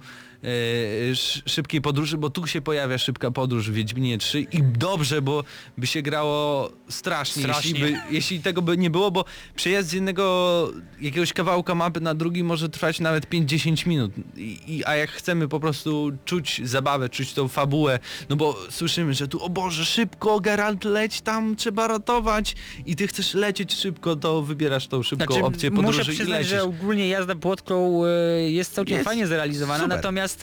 [1.46, 5.44] szybkiej podróży, bo tu się pojawia szybka podróż w Wiedźminie 3 i dobrze, bo
[5.78, 7.70] by się grało strasznie, Strasznie.
[7.70, 9.24] Jeśli, by, jeśli tego by nie było, bo
[9.54, 14.12] przejazd z jednego jakiegoś kawałka mapy na drugi może trwać nawet 5-10 minut.
[14.36, 19.14] I, i, a jak chcemy po prostu czuć zabawę, czuć tą fabułę, no bo słyszymy,
[19.14, 22.54] że tu o Boże, szybko, Geralt leć tam, trzeba ratować
[22.86, 26.46] i ty chcesz lecieć szybko, to wybierasz tą szybką Znaczy, opcję muszę podróży i przyznać,
[26.46, 29.96] że ogólnie jazda płotką y, jest całkiem Jest fajnie zrealizowana, super.
[29.96, 30.35] natomiast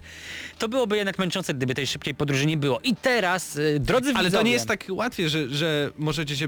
[0.58, 2.80] to byłoby jednak męczące, gdyby tej szybkiej podróży nie było.
[2.84, 6.48] I teraz, y, drodzy Ale widzowie, to nie jest tak łatwie, że, że możecie się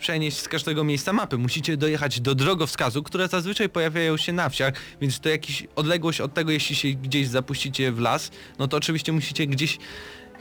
[0.00, 1.38] przenieść z każdego miejsca mapy.
[1.38, 6.34] Musicie dojechać do drogowskazu, które zazwyczaj pojawiają się na wsiach, więc to jakiś odległość od
[6.34, 9.78] tego, jeśli się gdzieś zapuścicie w las, no to oczywiście musicie gdzieś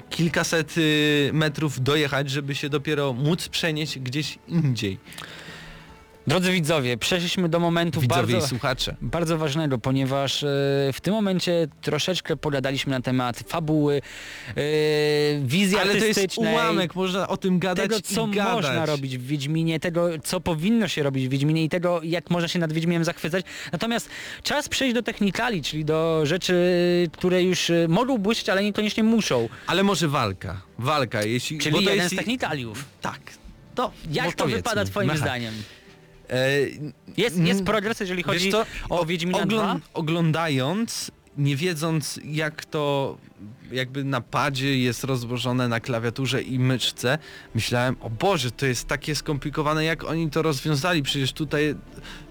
[0.09, 4.99] kilkaset y, metrów dojechać, żeby się dopiero móc przenieść gdzieś indziej.
[6.29, 8.95] Drodzy widzowie, przeszliśmy do momentu Widzowie bardzo...
[9.01, 10.47] bardzo ważnego, ponieważ e,
[10.93, 14.01] w tym momencie troszeczkę pogadaliśmy na temat fabuły,
[14.49, 14.61] e,
[15.43, 18.55] wizji Ale to jest ułamek, można o tym gadać tego, co gadać.
[18.55, 22.47] można robić w Wiedźminie, tego, co powinno się robić w Wiedźminie i tego, jak można
[22.47, 23.45] się nad Wiedźminem zachwycać.
[23.71, 24.09] Natomiast
[24.43, 26.53] czas przejść do technikali, czyli do rzeczy,
[27.11, 29.49] które już e, mogą błyszczeć, ale niekoniecznie muszą.
[29.67, 30.61] Ale może walka.
[30.79, 31.57] Walka, jeśli...
[31.57, 32.13] Czyli jeden jest...
[32.13, 32.85] z technikaliów.
[33.01, 33.19] Tak.
[33.75, 35.19] To, Jak to wypada twoim Aha.
[35.19, 35.53] zdaniem?
[36.29, 36.59] E,
[37.17, 39.57] Jest, jest progres, jeżeli chodzi co, o Wiedźmina 2?
[39.57, 43.17] ogląd- Oglądając, nie wiedząc jak to
[43.71, 47.17] jakby na padzie jest rozłożone na klawiaturze i myszce,
[47.55, 51.75] myślałem, o Boże, to jest takie skomplikowane, jak oni to rozwiązali, przecież tutaj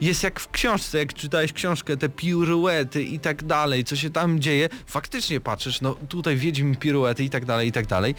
[0.01, 4.41] jest jak w książce, jak czytałeś książkę, te piruety i tak dalej, co się tam
[4.41, 8.15] dzieje, faktycznie patrzysz, no tutaj wiedźmy piruety i tak dalej, i tak dalej.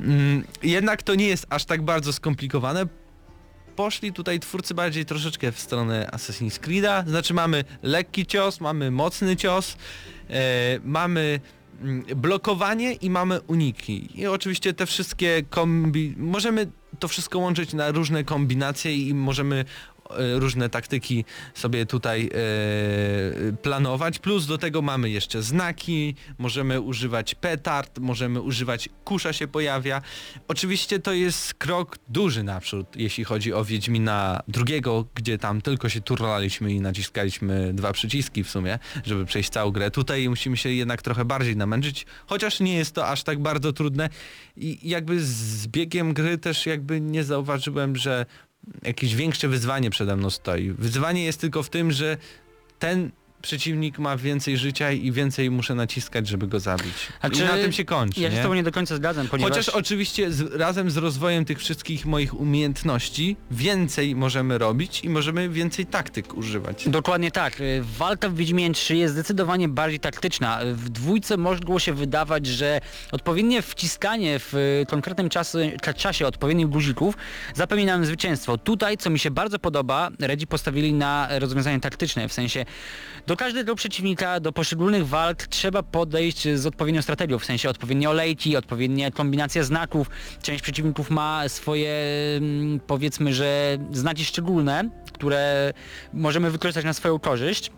[0.00, 2.86] Mm, jednak to nie jest aż tak bardzo skomplikowane,
[3.80, 9.36] poszli tutaj twórcy bardziej troszeczkę w stronę Assassin's Creed'a, znaczy mamy lekki cios, mamy mocny
[9.36, 9.76] cios,
[10.30, 11.40] e, mamy
[11.82, 14.20] mm, blokowanie i mamy uniki.
[14.20, 16.14] I oczywiście te wszystkie kombi...
[16.16, 16.66] Możemy
[16.98, 19.64] to wszystko łączyć na różne kombinacje i możemy
[20.16, 24.18] różne taktyki sobie tutaj e, planować.
[24.18, 30.02] Plus do tego mamy jeszcze znaki, możemy używać petard, możemy używać kusza się pojawia.
[30.48, 36.00] Oczywiście to jest krok duży naprzód, jeśli chodzi o Wiedźmina drugiego, gdzie tam tylko się
[36.00, 39.90] turlaliśmy i naciskaliśmy dwa przyciski w sumie, żeby przejść całą grę.
[39.90, 44.08] Tutaj musimy się jednak trochę bardziej namęczyć, chociaż nie jest to aż tak bardzo trudne
[44.56, 48.26] i jakby z biegiem gry też jakby nie zauważyłem, że
[48.82, 50.70] jakieś większe wyzwanie przede mną stoi.
[50.70, 52.16] Wyzwanie jest tylko w tym, że
[52.78, 53.10] ten
[53.42, 56.94] przeciwnik ma więcej życia i więcej muszę naciskać, żeby go zabić.
[57.22, 58.20] A I czy- na tym się kończy.
[58.20, 58.40] Ja się nie?
[58.40, 59.50] z tobą nie do końca zgadzam, ponieważ...
[59.52, 65.48] Chociaż oczywiście z, razem z rozwojem tych wszystkich moich umiejętności więcej możemy robić i możemy
[65.48, 66.88] więcej taktyk używać.
[66.88, 67.60] Dokładnie tak.
[67.60, 70.58] Y, Walka w Wiedźminie 3 jest zdecydowanie bardziej taktyczna.
[70.72, 72.80] W dwójce mogło się wydawać, że
[73.12, 77.14] odpowiednie wciskanie w y, konkretnym czasie, cza- czasie odpowiednich guzików
[77.54, 78.58] zapewni nam zwycięstwo.
[78.58, 82.64] Tutaj, co mi się bardzo podoba, Redzi postawili na rozwiązanie taktyczne, w sensie
[83.30, 88.56] do każdego przeciwnika, do poszczególnych walk trzeba podejść z odpowiednią strategią, w sensie odpowiednie olejki,
[88.56, 90.10] odpowiednie kombinacje znaków.
[90.42, 91.94] Część przeciwników ma swoje,
[92.36, 95.72] mm, powiedzmy, że znaki szczególne, które
[96.12, 97.70] możemy wykorzystać na swoją korzyść.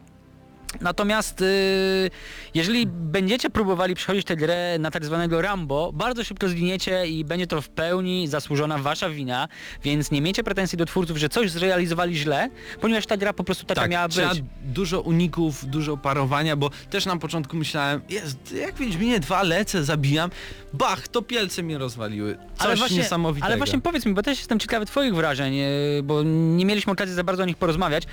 [0.81, 2.11] Natomiast y,
[2.55, 7.47] jeżeli będziecie próbowali przechodzić tę grę na tak zwanego Rambo, bardzo szybko zginiecie i będzie
[7.47, 9.49] to w pełni zasłużona wasza wina,
[9.83, 12.51] więc nie miejcie pretensji do twórców, że coś zrealizowali źle,
[12.81, 14.43] ponieważ ta gra po prostu taka miała być.
[14.64, 20.31] dużo uników, dużo parowania, bo też na początku myślałem, jest, jak Wiedźminie dwa lecę, zabijam,
[20.73, 22.39] bach, to pielce mnie rozwaliły.
[22.59, 23.47] Coś niesamowitego.
[23.47, 25.68] ale właśnie powiedz mi, bo też jestem ciekawy twoich wrażeń, e,
[26.03, 28.05] bo nie mieliśmy okazji za bardzo o nich porozmawiać.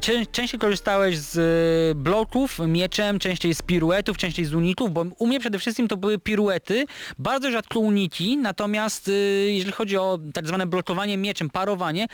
[0.00, 5.26] Czę, częściej korzystałeś z e, bloków mieczem, częściej z piruetów, częściej z uników, bo u
[5.26, 6.86] mnie przede wszystkim to były piruety,
[7.18, 9.12] bardzo rzadko uniki, natomiast e,
[9.52, 12.06] jeżeli chodzi o tak zwane blokowanie mieczem, parowanie,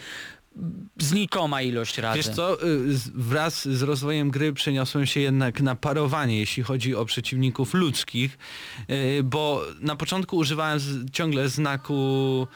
[0.98, 2.16] znikoma ilość razy.
[2.16, 2.66] Wiesz co, y,
[3.14, 8.38] wraz z rozwojem gry przeniosłem się jednak na parowanie, jeśli chodzi o przeciwników ludzkich,
[8.90, 10.78] y, bo na początku używałem
[11.12, 12.46] ciągle znaku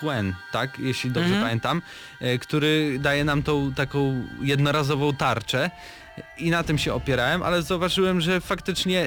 [0.00, 1.44] Quen, tak, jeśli dobrze Mhm.
[1.44, 1.82] pamiętam,
[2.22, 5.70] y, który daje nam tą taką jednorazową tarczę
[6.38, 9.06] i na tym się opierałem, ale zauważyłem, że faktycznie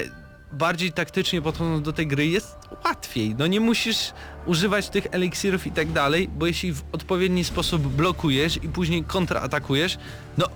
[0.52, 3.34] bardziej taktycznie podchodząc do tej gry jest łatwiej.
[3.38, 4.12] No nie musisz
[4.46, 9.98] używać tych eliksirów i tak dalej, bo jeśli w odpowiedni sposób blokujesz i później kontraatakujesz,
[10.38, 10.46] no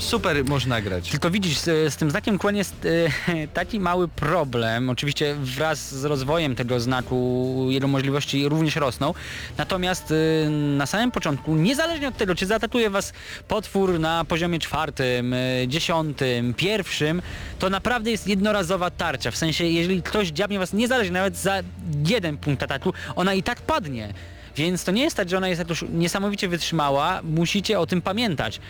[0.00, 1.10] super można grać.
[1.10, 2.86] Tylko widzisz, z, z tym znakiem Quen jest
[3.34, 4.90] e, taki mały problem.
[4.90, 9.14] Oczywiście wraz z rozwojem tego znaku jego możliwości również rosną.
[9.58, 10.12] Natomiast
[10.46, 13.12] e, na samym początku, niezależnie od tego, czy zaatakuje was
[13.48, 15.38] potwór na poziomie czwartym, e,
[15.68, 17.22] dziesiątym, pierwszym,
[17.58, 19.30] to naprawdę jest jednorazowa tarcza.
[19.30, 21.60] W sensie, jeżeli ktoś dziabnie was niezależnie nawet za
[22.06, 24.14] jeden punkt ataku, ona i tak padnie.
[24.56, 27.20] Więc to nie jest tak, że ona jest jakoś niesamowicie wytrzymała.
[27.22, 28.60] Musicie o tym pamiętać.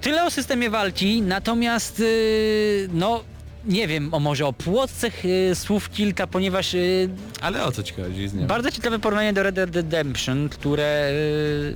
[0.00, 3.24] Tyle o systemie walki, natomiast yy, no
[3.64, 7.08] nie wiem, o może o płotcach yy, słów kilka, ponieważ yy,
[7.40, 8.46] Ale o co ci chodzi z nią?
[8.46, 11.12] bardzo ciekawe porównanie do Red Dead Redemption, które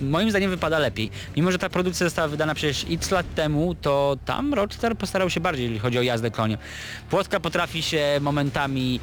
[0.00, 1.10] yy, moim zdaniem wypada lepiej.
[1.36, 5.40] Mimo, że ta produkcja została wydana przecież x lat temu, to tam Rockstar postarał się
[5.40, 6.58] bardziej, jeżeli chodzi o jazdę koniem.
[7.10, 9.00] Płotka potrafi się momentami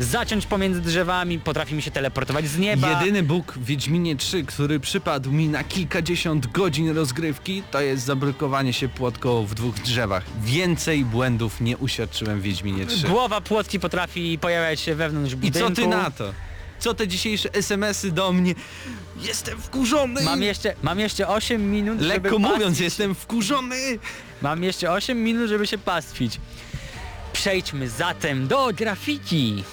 [0.00, 2.90] zaciąć pomiędzy drzewami, potrafi mi się teleportować z nieba.
[3.00, 8.72] Jedyny Bóg w Wiedźminie 3, który przypadł mi na kilkadziesiąt godzin rozgrywki, to jest zablokowanie
[8.72, 10.24] się płotką w dwóch drzewach.
[10.44, 13.08] Więcej błędów nie uświadczyłem w Wiedźminie 3.
[13.08, 15.68] Głowa płotki potrafi pojawiać się wewnątrz I budynku.
[15.68, 16.32] co ty na to?
[16.78, 18.54] Co te dzisiejsze SMS-y do mnie?
[19.20, 20.22] Jestem wkurzony!
[20.22, 22.80] Mam jeszcze, mam jeszcze 8 minut, żeby Lekko mówiąc, pastwić.
[22.80, 23.98] jestem wkurzony!
[24.42, 26.40] Mam jeszcze 8 minut, żeby się pastwić.
[27.32, 29.64] Przejdźmy zatem do grafiki.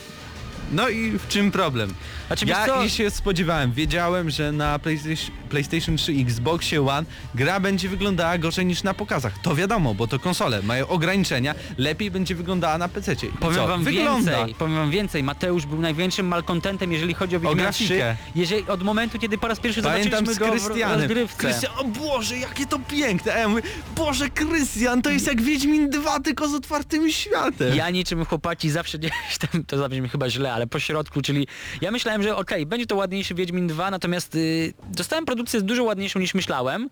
[0.72, 1.93] No i w czym problem?
[2.28, 2.89] Znaczy, ja co?
[2.89, 8.65] się spodziewałem, wiedziałem, że na PlayStation, PlayStation 3 i Xboxie One gra będzie wyglądała gorzej
[8.65, 9.34] niż na pokazach.
[9.41, 13.15] To wiadomo, bo to konsole, mają ograniczenia, lepiej będzie wyglądała na PC.
[13.39, 13.67] Powiem co?
[13.67, 14.32] wam Wygląda.
[14.38, 15.23] więcej, powiem wam więcej.
[15.23, 17.84] Mateusz był największym malkontentem, jeżeli chodzi o Wiedźmina 3.
[17.84, 18.15] grafikę.
[18.36, 21.38] Jeżeli od momentu, kiedy po raz pierwszy Pamiętam zobaczyliśmy z go w rozgrywce.
[21.38, 23.34] Krystian, o Boże, jakie to piękne!
[23.34, 23.61] A ja mówię,
[23.95, 27.76] Boże, Krystian, to jest jak Wiedźmin 2, tylko z otwartym światem.
[27.76, 31.47] Ja niczym chłopaki zawsze gdzieś tam, to zabrzmi chyba źle, ale po środku, czyli
[31.82, 36.20] ja myślałem, że okej, będzie to ładniejszy Wiedźmin 2, natomiast y, dostałem produkcję dużo ładniejszą
[36.20, 36.89] niż myślałem.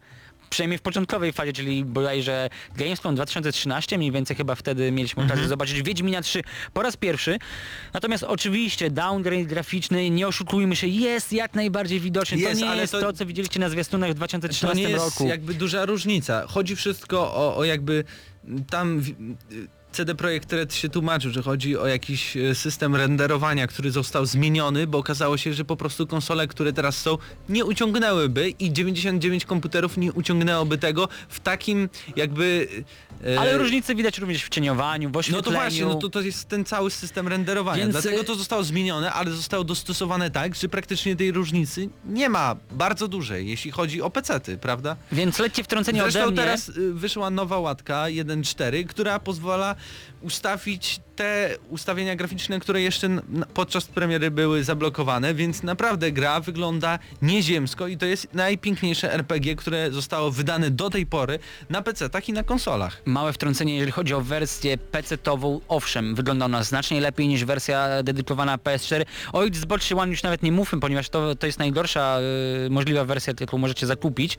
[0.49, 5.82] Przynajmniej w początkowej fazie, czyli bodajże Gamescom 2013, mniej więcej chyba wtedy mieliśmy okazję zobaczyć
[5.84, 6.41] Wiedźmina 3
[6.74, 7.39] po raz pierwszy.
[7.93, 12.38] Natomiast oczywiście downgrade graficzny, nie oszukujmy się, jest jak najbardziej widoczny.
[12.38, 14.89] Jest, to nie ale jest to- to, co widzieliście na zwiastunach w To 2013 nie
[14.91, 15.28] jest roku.
[15.28, 16.43] jakby duża różnica.
[16.47, 18.03] Chodzi wszystko o, o jakby
[18.69, 19.13] tam w-
[19.93, 24.87] CD Projekt Red się tłumaczył, że chodzi o jakiś e, system renderowania, który został zmieniony,
[24.87, 27.17] bo okazało się, że po prostu konsole, które teraz są,
[27.49, 32.67] nie uciągnęłyby i 99 komputerów nie uciągnęłoby tego w takim jakby...
[33.25, 35.43] e, Ale różnice widać również w cieniowaniu, w No oświetleniu.
[35.43, 37.81] to właśnie, no to, to jest ten cały system renderowania.
[37.83, 42.29] Więc, Dlatego y- to zostało zmienione, ale zostało dostosowane tak, że praktycznie tej różnicy nie
[42.29, 44.95] ma bardzo dużej, jeśli chodzi o pecety, prawda?
[45.11, 46.39] Więc lekkie wtrącenie ode Zresztą mnie.
[46.39, 49.75] teraz y, wyszła nowa łatka 1.4, która pozwala
[50.23, 53.09] ustawić te ustawienia graficzne, które jeszcze
[53.53, 59.91] podczas premiery były zablokowane, więc naprawdę gra wygląda nieziemsko i to jest najpiękniejsze RPG, które
[59.91, 63.01] zostało wydane do tej pory na PC-tach i na konsolach.
[63.05, 68.57] Małe wtrącenie, jeżeli chodzi o wersję PC-tową, owszem, wygląda ona znacznie lepiej niż wersja dedykowana
[68.57, 69.05] PS4.
[69.34, 72.19] O Xbox One już nawet nie mówmy, ponieważ to, to jest najgorsza
[72.65, 74.38] y, możliwa wersja, jaką możecie zakupić.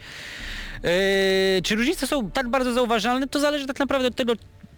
[0.85, 3.29] Y, czy różnice są tak bardzo zauważalne?
[3.29, 4.33] To zależy tak naprawdę od tego,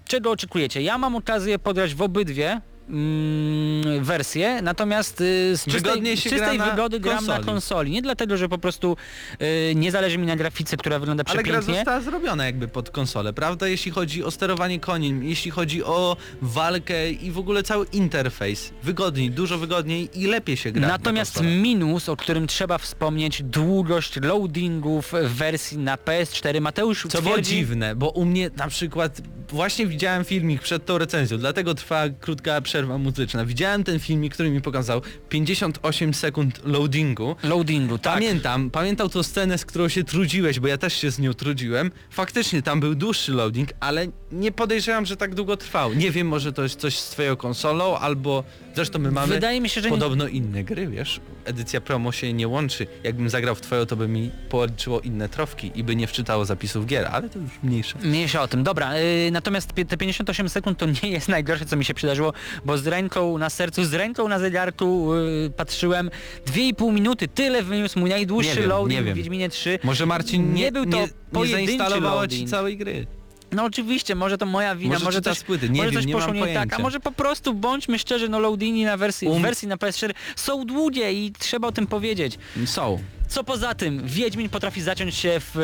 [0.09, 0.83] czego oczekujecie.
[0.83, 6.71] Ja mam okazję podrać w obydwie mm, wersje, natomiast y, z czystej, się czystej gra
[6.71, 7.47] wygody gram na konsoli.
[7.47, 7.91] konsoli.
[7.91, 8.97] Nie dlatego, że po prostu
[9.43, 11.75] y, nie zależy mi na grafice, która wygląda Ale gra przepięknie.
[11.75, 13.69] została zrobiona jakby pod konsolę, prawda?
[13.69, 18.73] Jeśli chodzi o sterowanie koniem, jeśli chodzi o walkę i w ogóle cały interfejs.
[18.83, 20.89] Wygodniej, dużo wygodniej i lepiej się gra.
[20.89, 26.61] Natomiast na minus, o którym trzeba wspomnieć, długość loadingów w wersji na PS4.
[26.61, 30.99] Mateusz Co było twierdzi, dziwne, bo u mnie na przykład właśnie widziałem filmik przed tą
[30.99, 33.45] recenzją, dlatego trwa krótka przerwa muzyczna.
[33.45, 37.37] Widziałem ten filmik, który mi pokazał 58 sekund loadingu.
[37.43, 38.15] Loadingu, tak.
[38.15, 41.91] Pamiętam, pamiętał tą scenę, z którą się trudziłeś, bo ja też się z nią trudziłem.
[42.11, 45.95] Faktycznie tam był dłuższy loading, ale nie podejrzewam, że tak długo trwał.
[45.95, 48.45] Nie wiem, może to jest coś z twoją konsolą, albo
[48.75, 51.21] zresztą my mamy Wydaje mi się, że podobno inne gry, wiesz?
[51.47, 52.87] Edycja promo się nie łączy.
[53.05, 56.87] Jakbym zagrał w twoją, to by mi policzyło inne trofki i by nie wczytało zapisów
[56.87, 57.99] gier, ale to już mniejsze.
[58.03, 58.63] Mniejsza o tym.
[58.65, 62.33] Dobra, yy, natomiast te 58 sekund to nie jest najgorsze, co mi się przydarzyło,
[62.65, 66.11] bo z ręką na sercu, z ręką na zegarku yy, patrzyłem
[66.47, 67.29] 2,5 minuty.
[67.29, 69.15] Tyle wyniósł mój najdłuższy Nie wiem, loading nie wiem.
[69.15, 69.79] w Wiedźminie 3.
[69.85, 72.51] Może Marcin nie, Nie był to nie, nie pojedynczy zainstalowała ci loading.
[72.51, 73.07] całej gry.
[73.53, 76.13] No oczywiście, może to moja wina, Może może, coś, płyty, nie może wiem, coś nie
[76.15, 79.43] poszło mam nie tak, a może po prostu bądźmy szczerzy, no loadingi na wersji, Um-
[79.43, 82.39] wersji na PS4 są długie i trzeba o tym powiedzieć.
[82.67, 82.99] Są.
[83.29, 85.57] Co poza tym, Wiedźmin potrafi zaciąć się w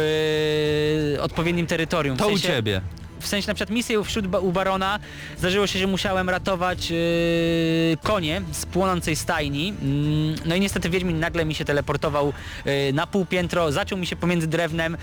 [1.19, 2.17] e, odpowiednim terytorium.
[2.17, 2.81] To w u sensie, ciebie.
[3.21, 4.99] W sensie na przykład misję wśród ba- u Barona
[5.39, 6.95] zdarzyło się, że musiałem ratować e,
[8.03, 9.69] konie z płonącej stajni.
[9.83, 12.33] Mm, No i niestety Wiedźmin nagle mi się teleportował
[12.65, 14.97] e, na półpiętro, zaciął mi się pomiędzy drewnem.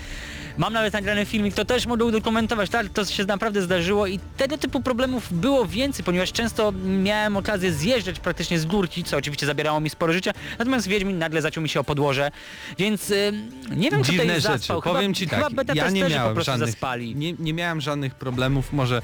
[0.60, 4.58] Mam nawet nagrany filmik, to też mogę udokumentować, tak, to się naprawdę zdarzyło i tego
[4.58, 9.80] typu problemów było więcej, ponieważ często miałem okazję zjeżdżać praktycznie z górki, co oczywiście zabierało
[9.80, 12.30] mi sporo życia, natomiast Wiedźmin nagle zaciął mi się o podłoże,
[12.78, 13.32] więc y,
[13.76, 14.58] nie wiem, kto Dziwne tutaj rzeczy.
[14.58, 14.82] zaspał.
[14.82, 17.16] Powiem chyba, ci tak, chyba beta ja nie po miałem prostu żadnych, zaspali.
[17.16, 19.02] nie, nie miałem żadnych problemów, może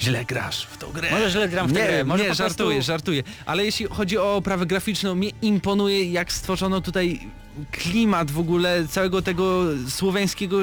[0.00, 1.08] źle grasz w tą grę.
[1.10, 3.22] Może źle gram w tę nie, grę, może nie, po prostu- żartuję, żartuję.
[3.46, 7.20] Ale jeśli chodzi o oprawę graficzną, mnie imponuje jak stworzono tutaj
[7.70, 10.56] klimat w ogóle całego tego słowiańskiego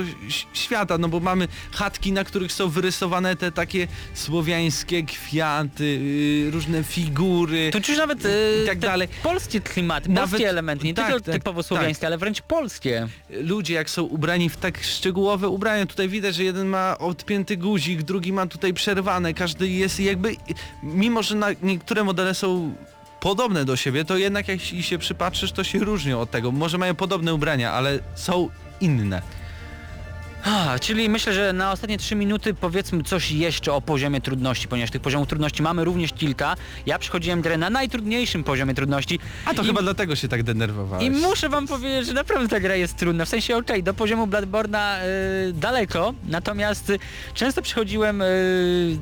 [0.54, 5.86] świata, no bo mamy chatki, na których są wyrysowane te takie słowiańskie kwiaty,
[6.46, 7.70] yy, różne figury.
[7.72, 8.30] Tu czuć nawet y,
[8.64, 9.08] I tak te dalej.
[9.24, 11.68] polskie klimaty, Nawet- polskie elementy, nie tak, tylko tak, typowo tak.
[11.68, 13.08] słowiańskie, ale wręcz polskie.
[13.30, 18.04] ludzie jak są ubrani w tak szczegółowe ubrania, tutaj widać, że jeden ma odpięty guzik,
[18.04, 20.36] drugi ma tutaj przerwane, każdy jest jakby,
[20.84, 22.76] mimo że na niektóre modele są
[23.26, 26.52] podobne do siebie, to jednak jak się przypatrzysz, to się różnią od tego.
[26.52, 28.50] Może mają podobne ubrania, ale są
[28.82, 29.22] inne.
[30.46, 34.92] A, czyli myślę, że na ostatnie 3 minuty powiedzmy coś jeszcze o poziomie trudności, ponieważ
[34.92, 36.56] tych poziomów trudności mamy również kilka.
[36.86, 39.20] Ja przychodziłem grę na najtrudniejszym poziomie trudności.
[39.46, 41.06] A to I- chyba dlatego się tak denerwowałeś.
[41.06, 43.26] I muszę wam powiedzieć, że naprawdę ta gra jest trudna.
[43.26, 44.96] W sensie okej, do poziomu Bloodborne'a
[45.50, 46.92] y, daleko, natomiast
[47.34, 48.98] często przychodziłem y,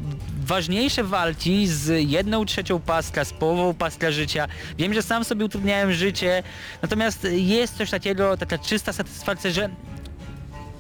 [0.46, 4.48] ważniejsze walki z jedną trzecią paska, z połową paska życia.
[4.78, 6.44] Wiem, że sam sobie utrudniałem życie,
[6.82, 9.70] natomiast jest coś takiego, taka czysta satysfakcja, że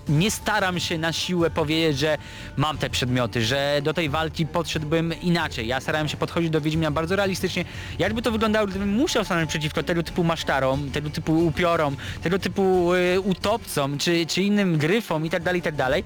[0.09, 2.17] nie staram się na siłę powiedzieć, że
[2.57, 5.67] mam te przedmioty, że do tej walki podszedłbym inaczej.
[5.67, 7.65] Ja starałem się podchodzić do Wiedźmina bardzo realistycznie.
[7.99, 12.93] Jakby to wyglądało, gdybym musiał stanąć przeciwko tego typu masztarom, tego typu upiorom, tego typu
[12.93, 16.03] y, utopcom, czy, czy innym gryfom i tak dalej, i tak dalej.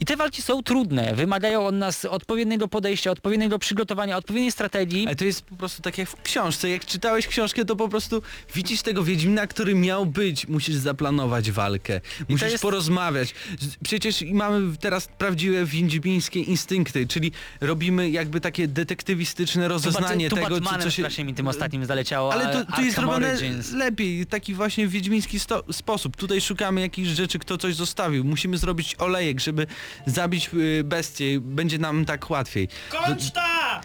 [0.00, 5.06] I te walki są trudne, wymagają od nas odpowiedniego podejścia, odpowiedniego przygotowania, odpowiedniej strategii.
[5.06, 6.68] Ale to jest po prostu tak jak w książce.
[6.70, 8.22] Jak czytałeś książkę, to po prostu
[8.54, 10.48] widzisz tego Wiedźmina, który miał być.
[10.48, 12.00] Musisz zaplanować walkę.
[12.28, 13.27] Musisz jest- porozmawiać
[13.60, 20.36] Z- Przecież i mamy teraz prawdziwe więźbińskie instynkty, czyli robimy jakby takie detektywistyczne rozeznanie tu
[20.36, 21.02] tego, co, co się...
[21.02, 23.72] strasznie mi tym ostatnim zaleciało, Ale to, to jest Arkham zrobione Origins.
[23.72, 26.16] lepiej, taki właśnie wiedźmiński sto- sposób.
[26.16, 28.24] Tutaj szukamy jakichś rzeczy, kto coś zostawił.
[28.24, 29.66] Musimy zrobić olejek, żeby
[30.06, 31.40] zabić y, bestię.
[31.40, 32.68] Będzie nam tak łatwiej.
[32.90, 33.80] Kończ ta!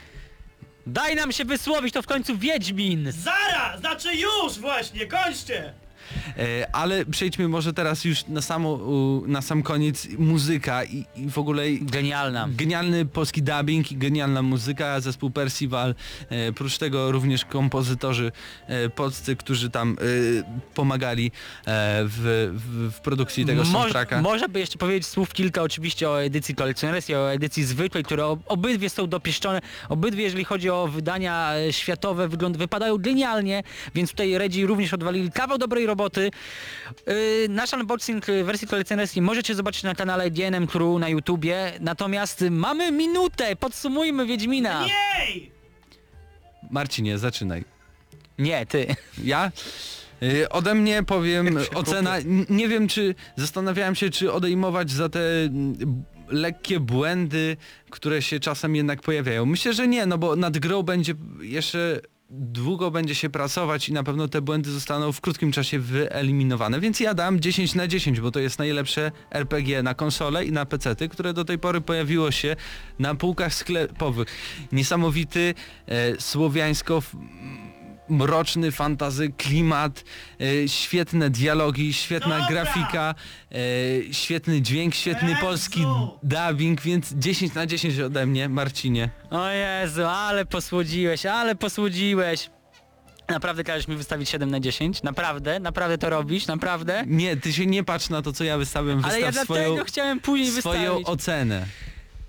[0.87, 3.11] Daj nam się wysłowić, to w końcu Wiedźmin!
[3.11, 3.77] Zara!
[3.79, 5.73] Znaczy już właśnie, kończcie!
[6.37, 8.79] E, ale przejdźmy może teraz już na, samo,
[9.27, 12.47] na sam koniec muzyka i, i w ogóle Genialna.
[12.57, 15.95] genialny polski dubbing i genialna muzyka, zespół Percival,
[16.29, 18.31] e, prócz tego również kompozytorzy
[18.67, 19.97] e, polscy, którzy tam
[20.73, 21.31] pomagali
[21.67, 24.21] w, w, w produkcji tego Moż- soundtracka.
[24.21, 28.39] Można by jeszcze powiedzieć słów kilka oczywiście o edycji kolekcjonerskiej, o edycji zwykłej, które ob-
[28.45, 29.61] obydwie są dopieszczone.
[29.89, 33.63] Obydwie, jeżeli chodzi o wydania światowe, wygląd wypadają genialnie,
[33.95, 36.02] więc tutaj Redzi również odwalili kawał dobrej roboty.
[37.07, 37.13] Yy,
[37.49, 42.91] nasz unboxing y, wersji kolekcjonerskiej możecie zobaczyć na kanale DNM Crew na YouTubie, natomiast mamy
[42.91, 44.85] minutę, podsumujmy Wiedźmina.
[44.87, 45.51] Jej!
[46.71, 47.63] Marcinie, zaczynaj.
[48.37, 48.95] Nie, ty.
[49.23, 49.51] Ja?
[50.23, 52.15] Y, Ode mnie powiem ocena,
[52.49, 55.19] nie wiem czy, zastanawiałem się czy odejmować za te
[56.27, 57.57] lekkie błędy,
[57.89, 59.45] które się czasem jednak pojawiają.
[59.45, 61.99] Myślę, że nie, no bo nad grą będzie jeszcze
[62.29, 66.99] długo będzie się pracować i na pewno te błędy zostaną w krótkim czasie wyeliminowane, więc
[66.99, 70.95] ja dam 10 na 10, bo to jest najlepsze RPG na konsole i na PC,
[71.09, 72.55] które do tej pory pojawiło się
[72.99, 74.27] na półkach sklepowych.
[74.71, 75.53] Niesamowity
[75.87, 77.01] e, słowiańsko
[78.13, 80.03] mroczny fantazy klimat,
[80.41, 82.47] e, świetne dialogi, świetna Dobra.
[82.63, 83.15] grafika,
[83.51, 83.55] e,
[84.13, 85.41] świetny dźwięk, świetny Jezu.
[85.41, 85.85] polski
[86.23, 89.09] dubbing, więc 10 na 10 ode mnie, Marcinie.
[89.29, 92.49] O Jezu, ale posłodziłeś, ale posłodziłeś.
[93.29, 95.03] Naprawdę każesz mi wystawić 7 na 10?
[95.03, 95.59] Naprawdę?
[95.59, 96.47] Naprawdę to robisz?
[96.47, 97.03] Naprawdę?
[97.07, 99.85] Nie, ty się nie patrz na to, co ja wystawiam, Ale ja wystaw dlatego swoją,
[99.85, 101.07] chciałem później swoją wystawić.
[101.07, 101.65] ocenę.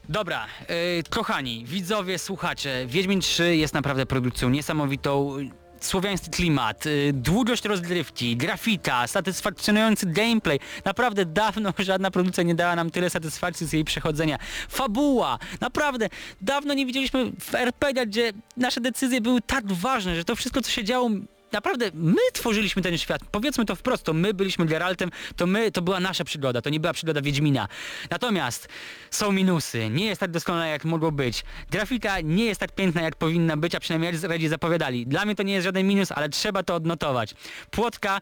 [0.09, 5.37] Dobra, yy, kochani, widzowie, słuchacze, Wiedźmin 3 jest naprawdę produkcją niesamowitą.
[5.85, 10.61] Słowiański klimat, y, długość rozgrywki, grafika, satysfakcjonujący gameplay.
[10.85, 14.39] Naprawdę dawno żadna produkcja nie dała nam tyle satysfakcji z jej przechodzenia.
[14.69, 16.09] Fabuła, naprawdę
[16.41, 20.71] dawno nie widzieliśmy w RPG, gdzie nasze decyzje były tak ważne, że to wszystko co
[20.71, 21.11] się działo
[21.55, 23.23] Naprawdę, my tworzyliśmy ten świat.
[23.31, 26.81] Powiedzmy to wprost, to my byliśmy Geraltem, to my, to była nasza przygoda, to nie
[26.81, 27.69] była przygoda Wiedźmina.
[28.11, 28.69] Natomiast
[29.11, 31.45] są minusy, nie jest tak doskonała jak mogło być.
[31.71, 35.07] Grafika nie jest tak piękna jak powinna być, a przynajmniej Redzi zapowiadali.
[35.07, 37.35] Dla mnie to nie jest żaden minus, ale trzeba to odnotować.
[37.71, 38.21] Płotka,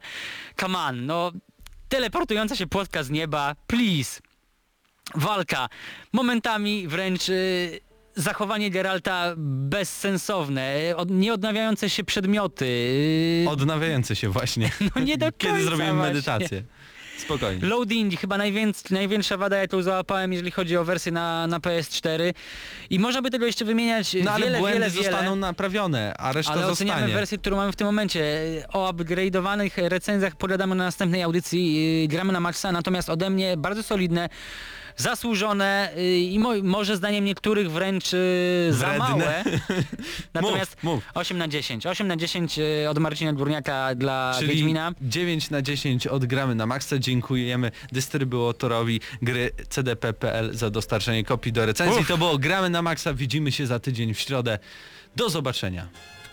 [0.59, 1.31] come on, no
[1.89, 4.21] teleportująca się płotka z nieba, please.
[5.15, 5.69] Walka,
[6.13, 7.29] momentami wręcz...
[7.29, 13.45] y, Zachowanie Geralta bezsensowne, od, nieodnawiające się przedmioty.
[13.49, 14.71] Odnawiający się właśnie.
[14.95, 16.13] no nie do Kiedy końca zrobimy właśnie.
[16.13, 16.63] medytację.
[17.17, 17.65] Spokojnie.
[17.67, 22.33] Loading, chyba najwięc, największa wada jaką załapałem, jeżeli chodzi o wersję na, na PS4.
[22.89, 25.03] I można by tego jeszcze wymieniać No ale wiele, błędy wiele, wiele.
[25.03, 27.13] zostaną naprawione, a reszta Ale oceniamy zostanie.
[27.13, 28.23] wersję, którą mamy w tym momencie.
[28.73, 32.01] O upgrade'owanych recenzjach pogadamy na następnej audycji.
[32.01, 34.29] Yy, Gramy na maksa, natomiast ode mnie bardzo solidne,
[34.97, 38.19] zasłużone yy, i mo może zdaniem niektórych wręcz yy,
[38.73, 38.99] za Wredne.
[39.09, 39.43] małe.
[40.33, 41.03] Natomiast Mów, mów.
[41.13, 41.85] 8 na 10.
[41.85, 44.91] 8 na 10 yy, od Marcina Górniaka dla Czyli Wiedźmina.
[45.01, 46.97] 9 na 10 odgramy na maksa.
[46.99, 52.05] Dziękujemy dystrybutorowi gry cdp.pl za dostarczenie kopii do recenzji.
[52.05, 53.13] To było Gramy na maksa.
[53.13, 54.59] Widzimy się za tydzień w środę.
[55.15, 55.87] Do zobaczenia.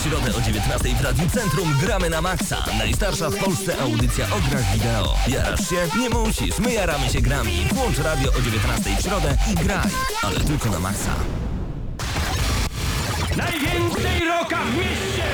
[0.00, 2.64] W środę o 19 w Radiu Centrum gramy na maksa.
[2.78, 5.14] Najstarsza w Polsce audycja o grach wideo.
[5.28, 5.88] Jarasz się?
[5.98, 7.66] Nie musisz, my jaramy się grami.
[7.72, 9.90] Włącz radio o 19 w środę i graj.
[10.22, 11.10] Ale tylko na maksa.
[13.36, 15.24] Najwięcej roka w mieście!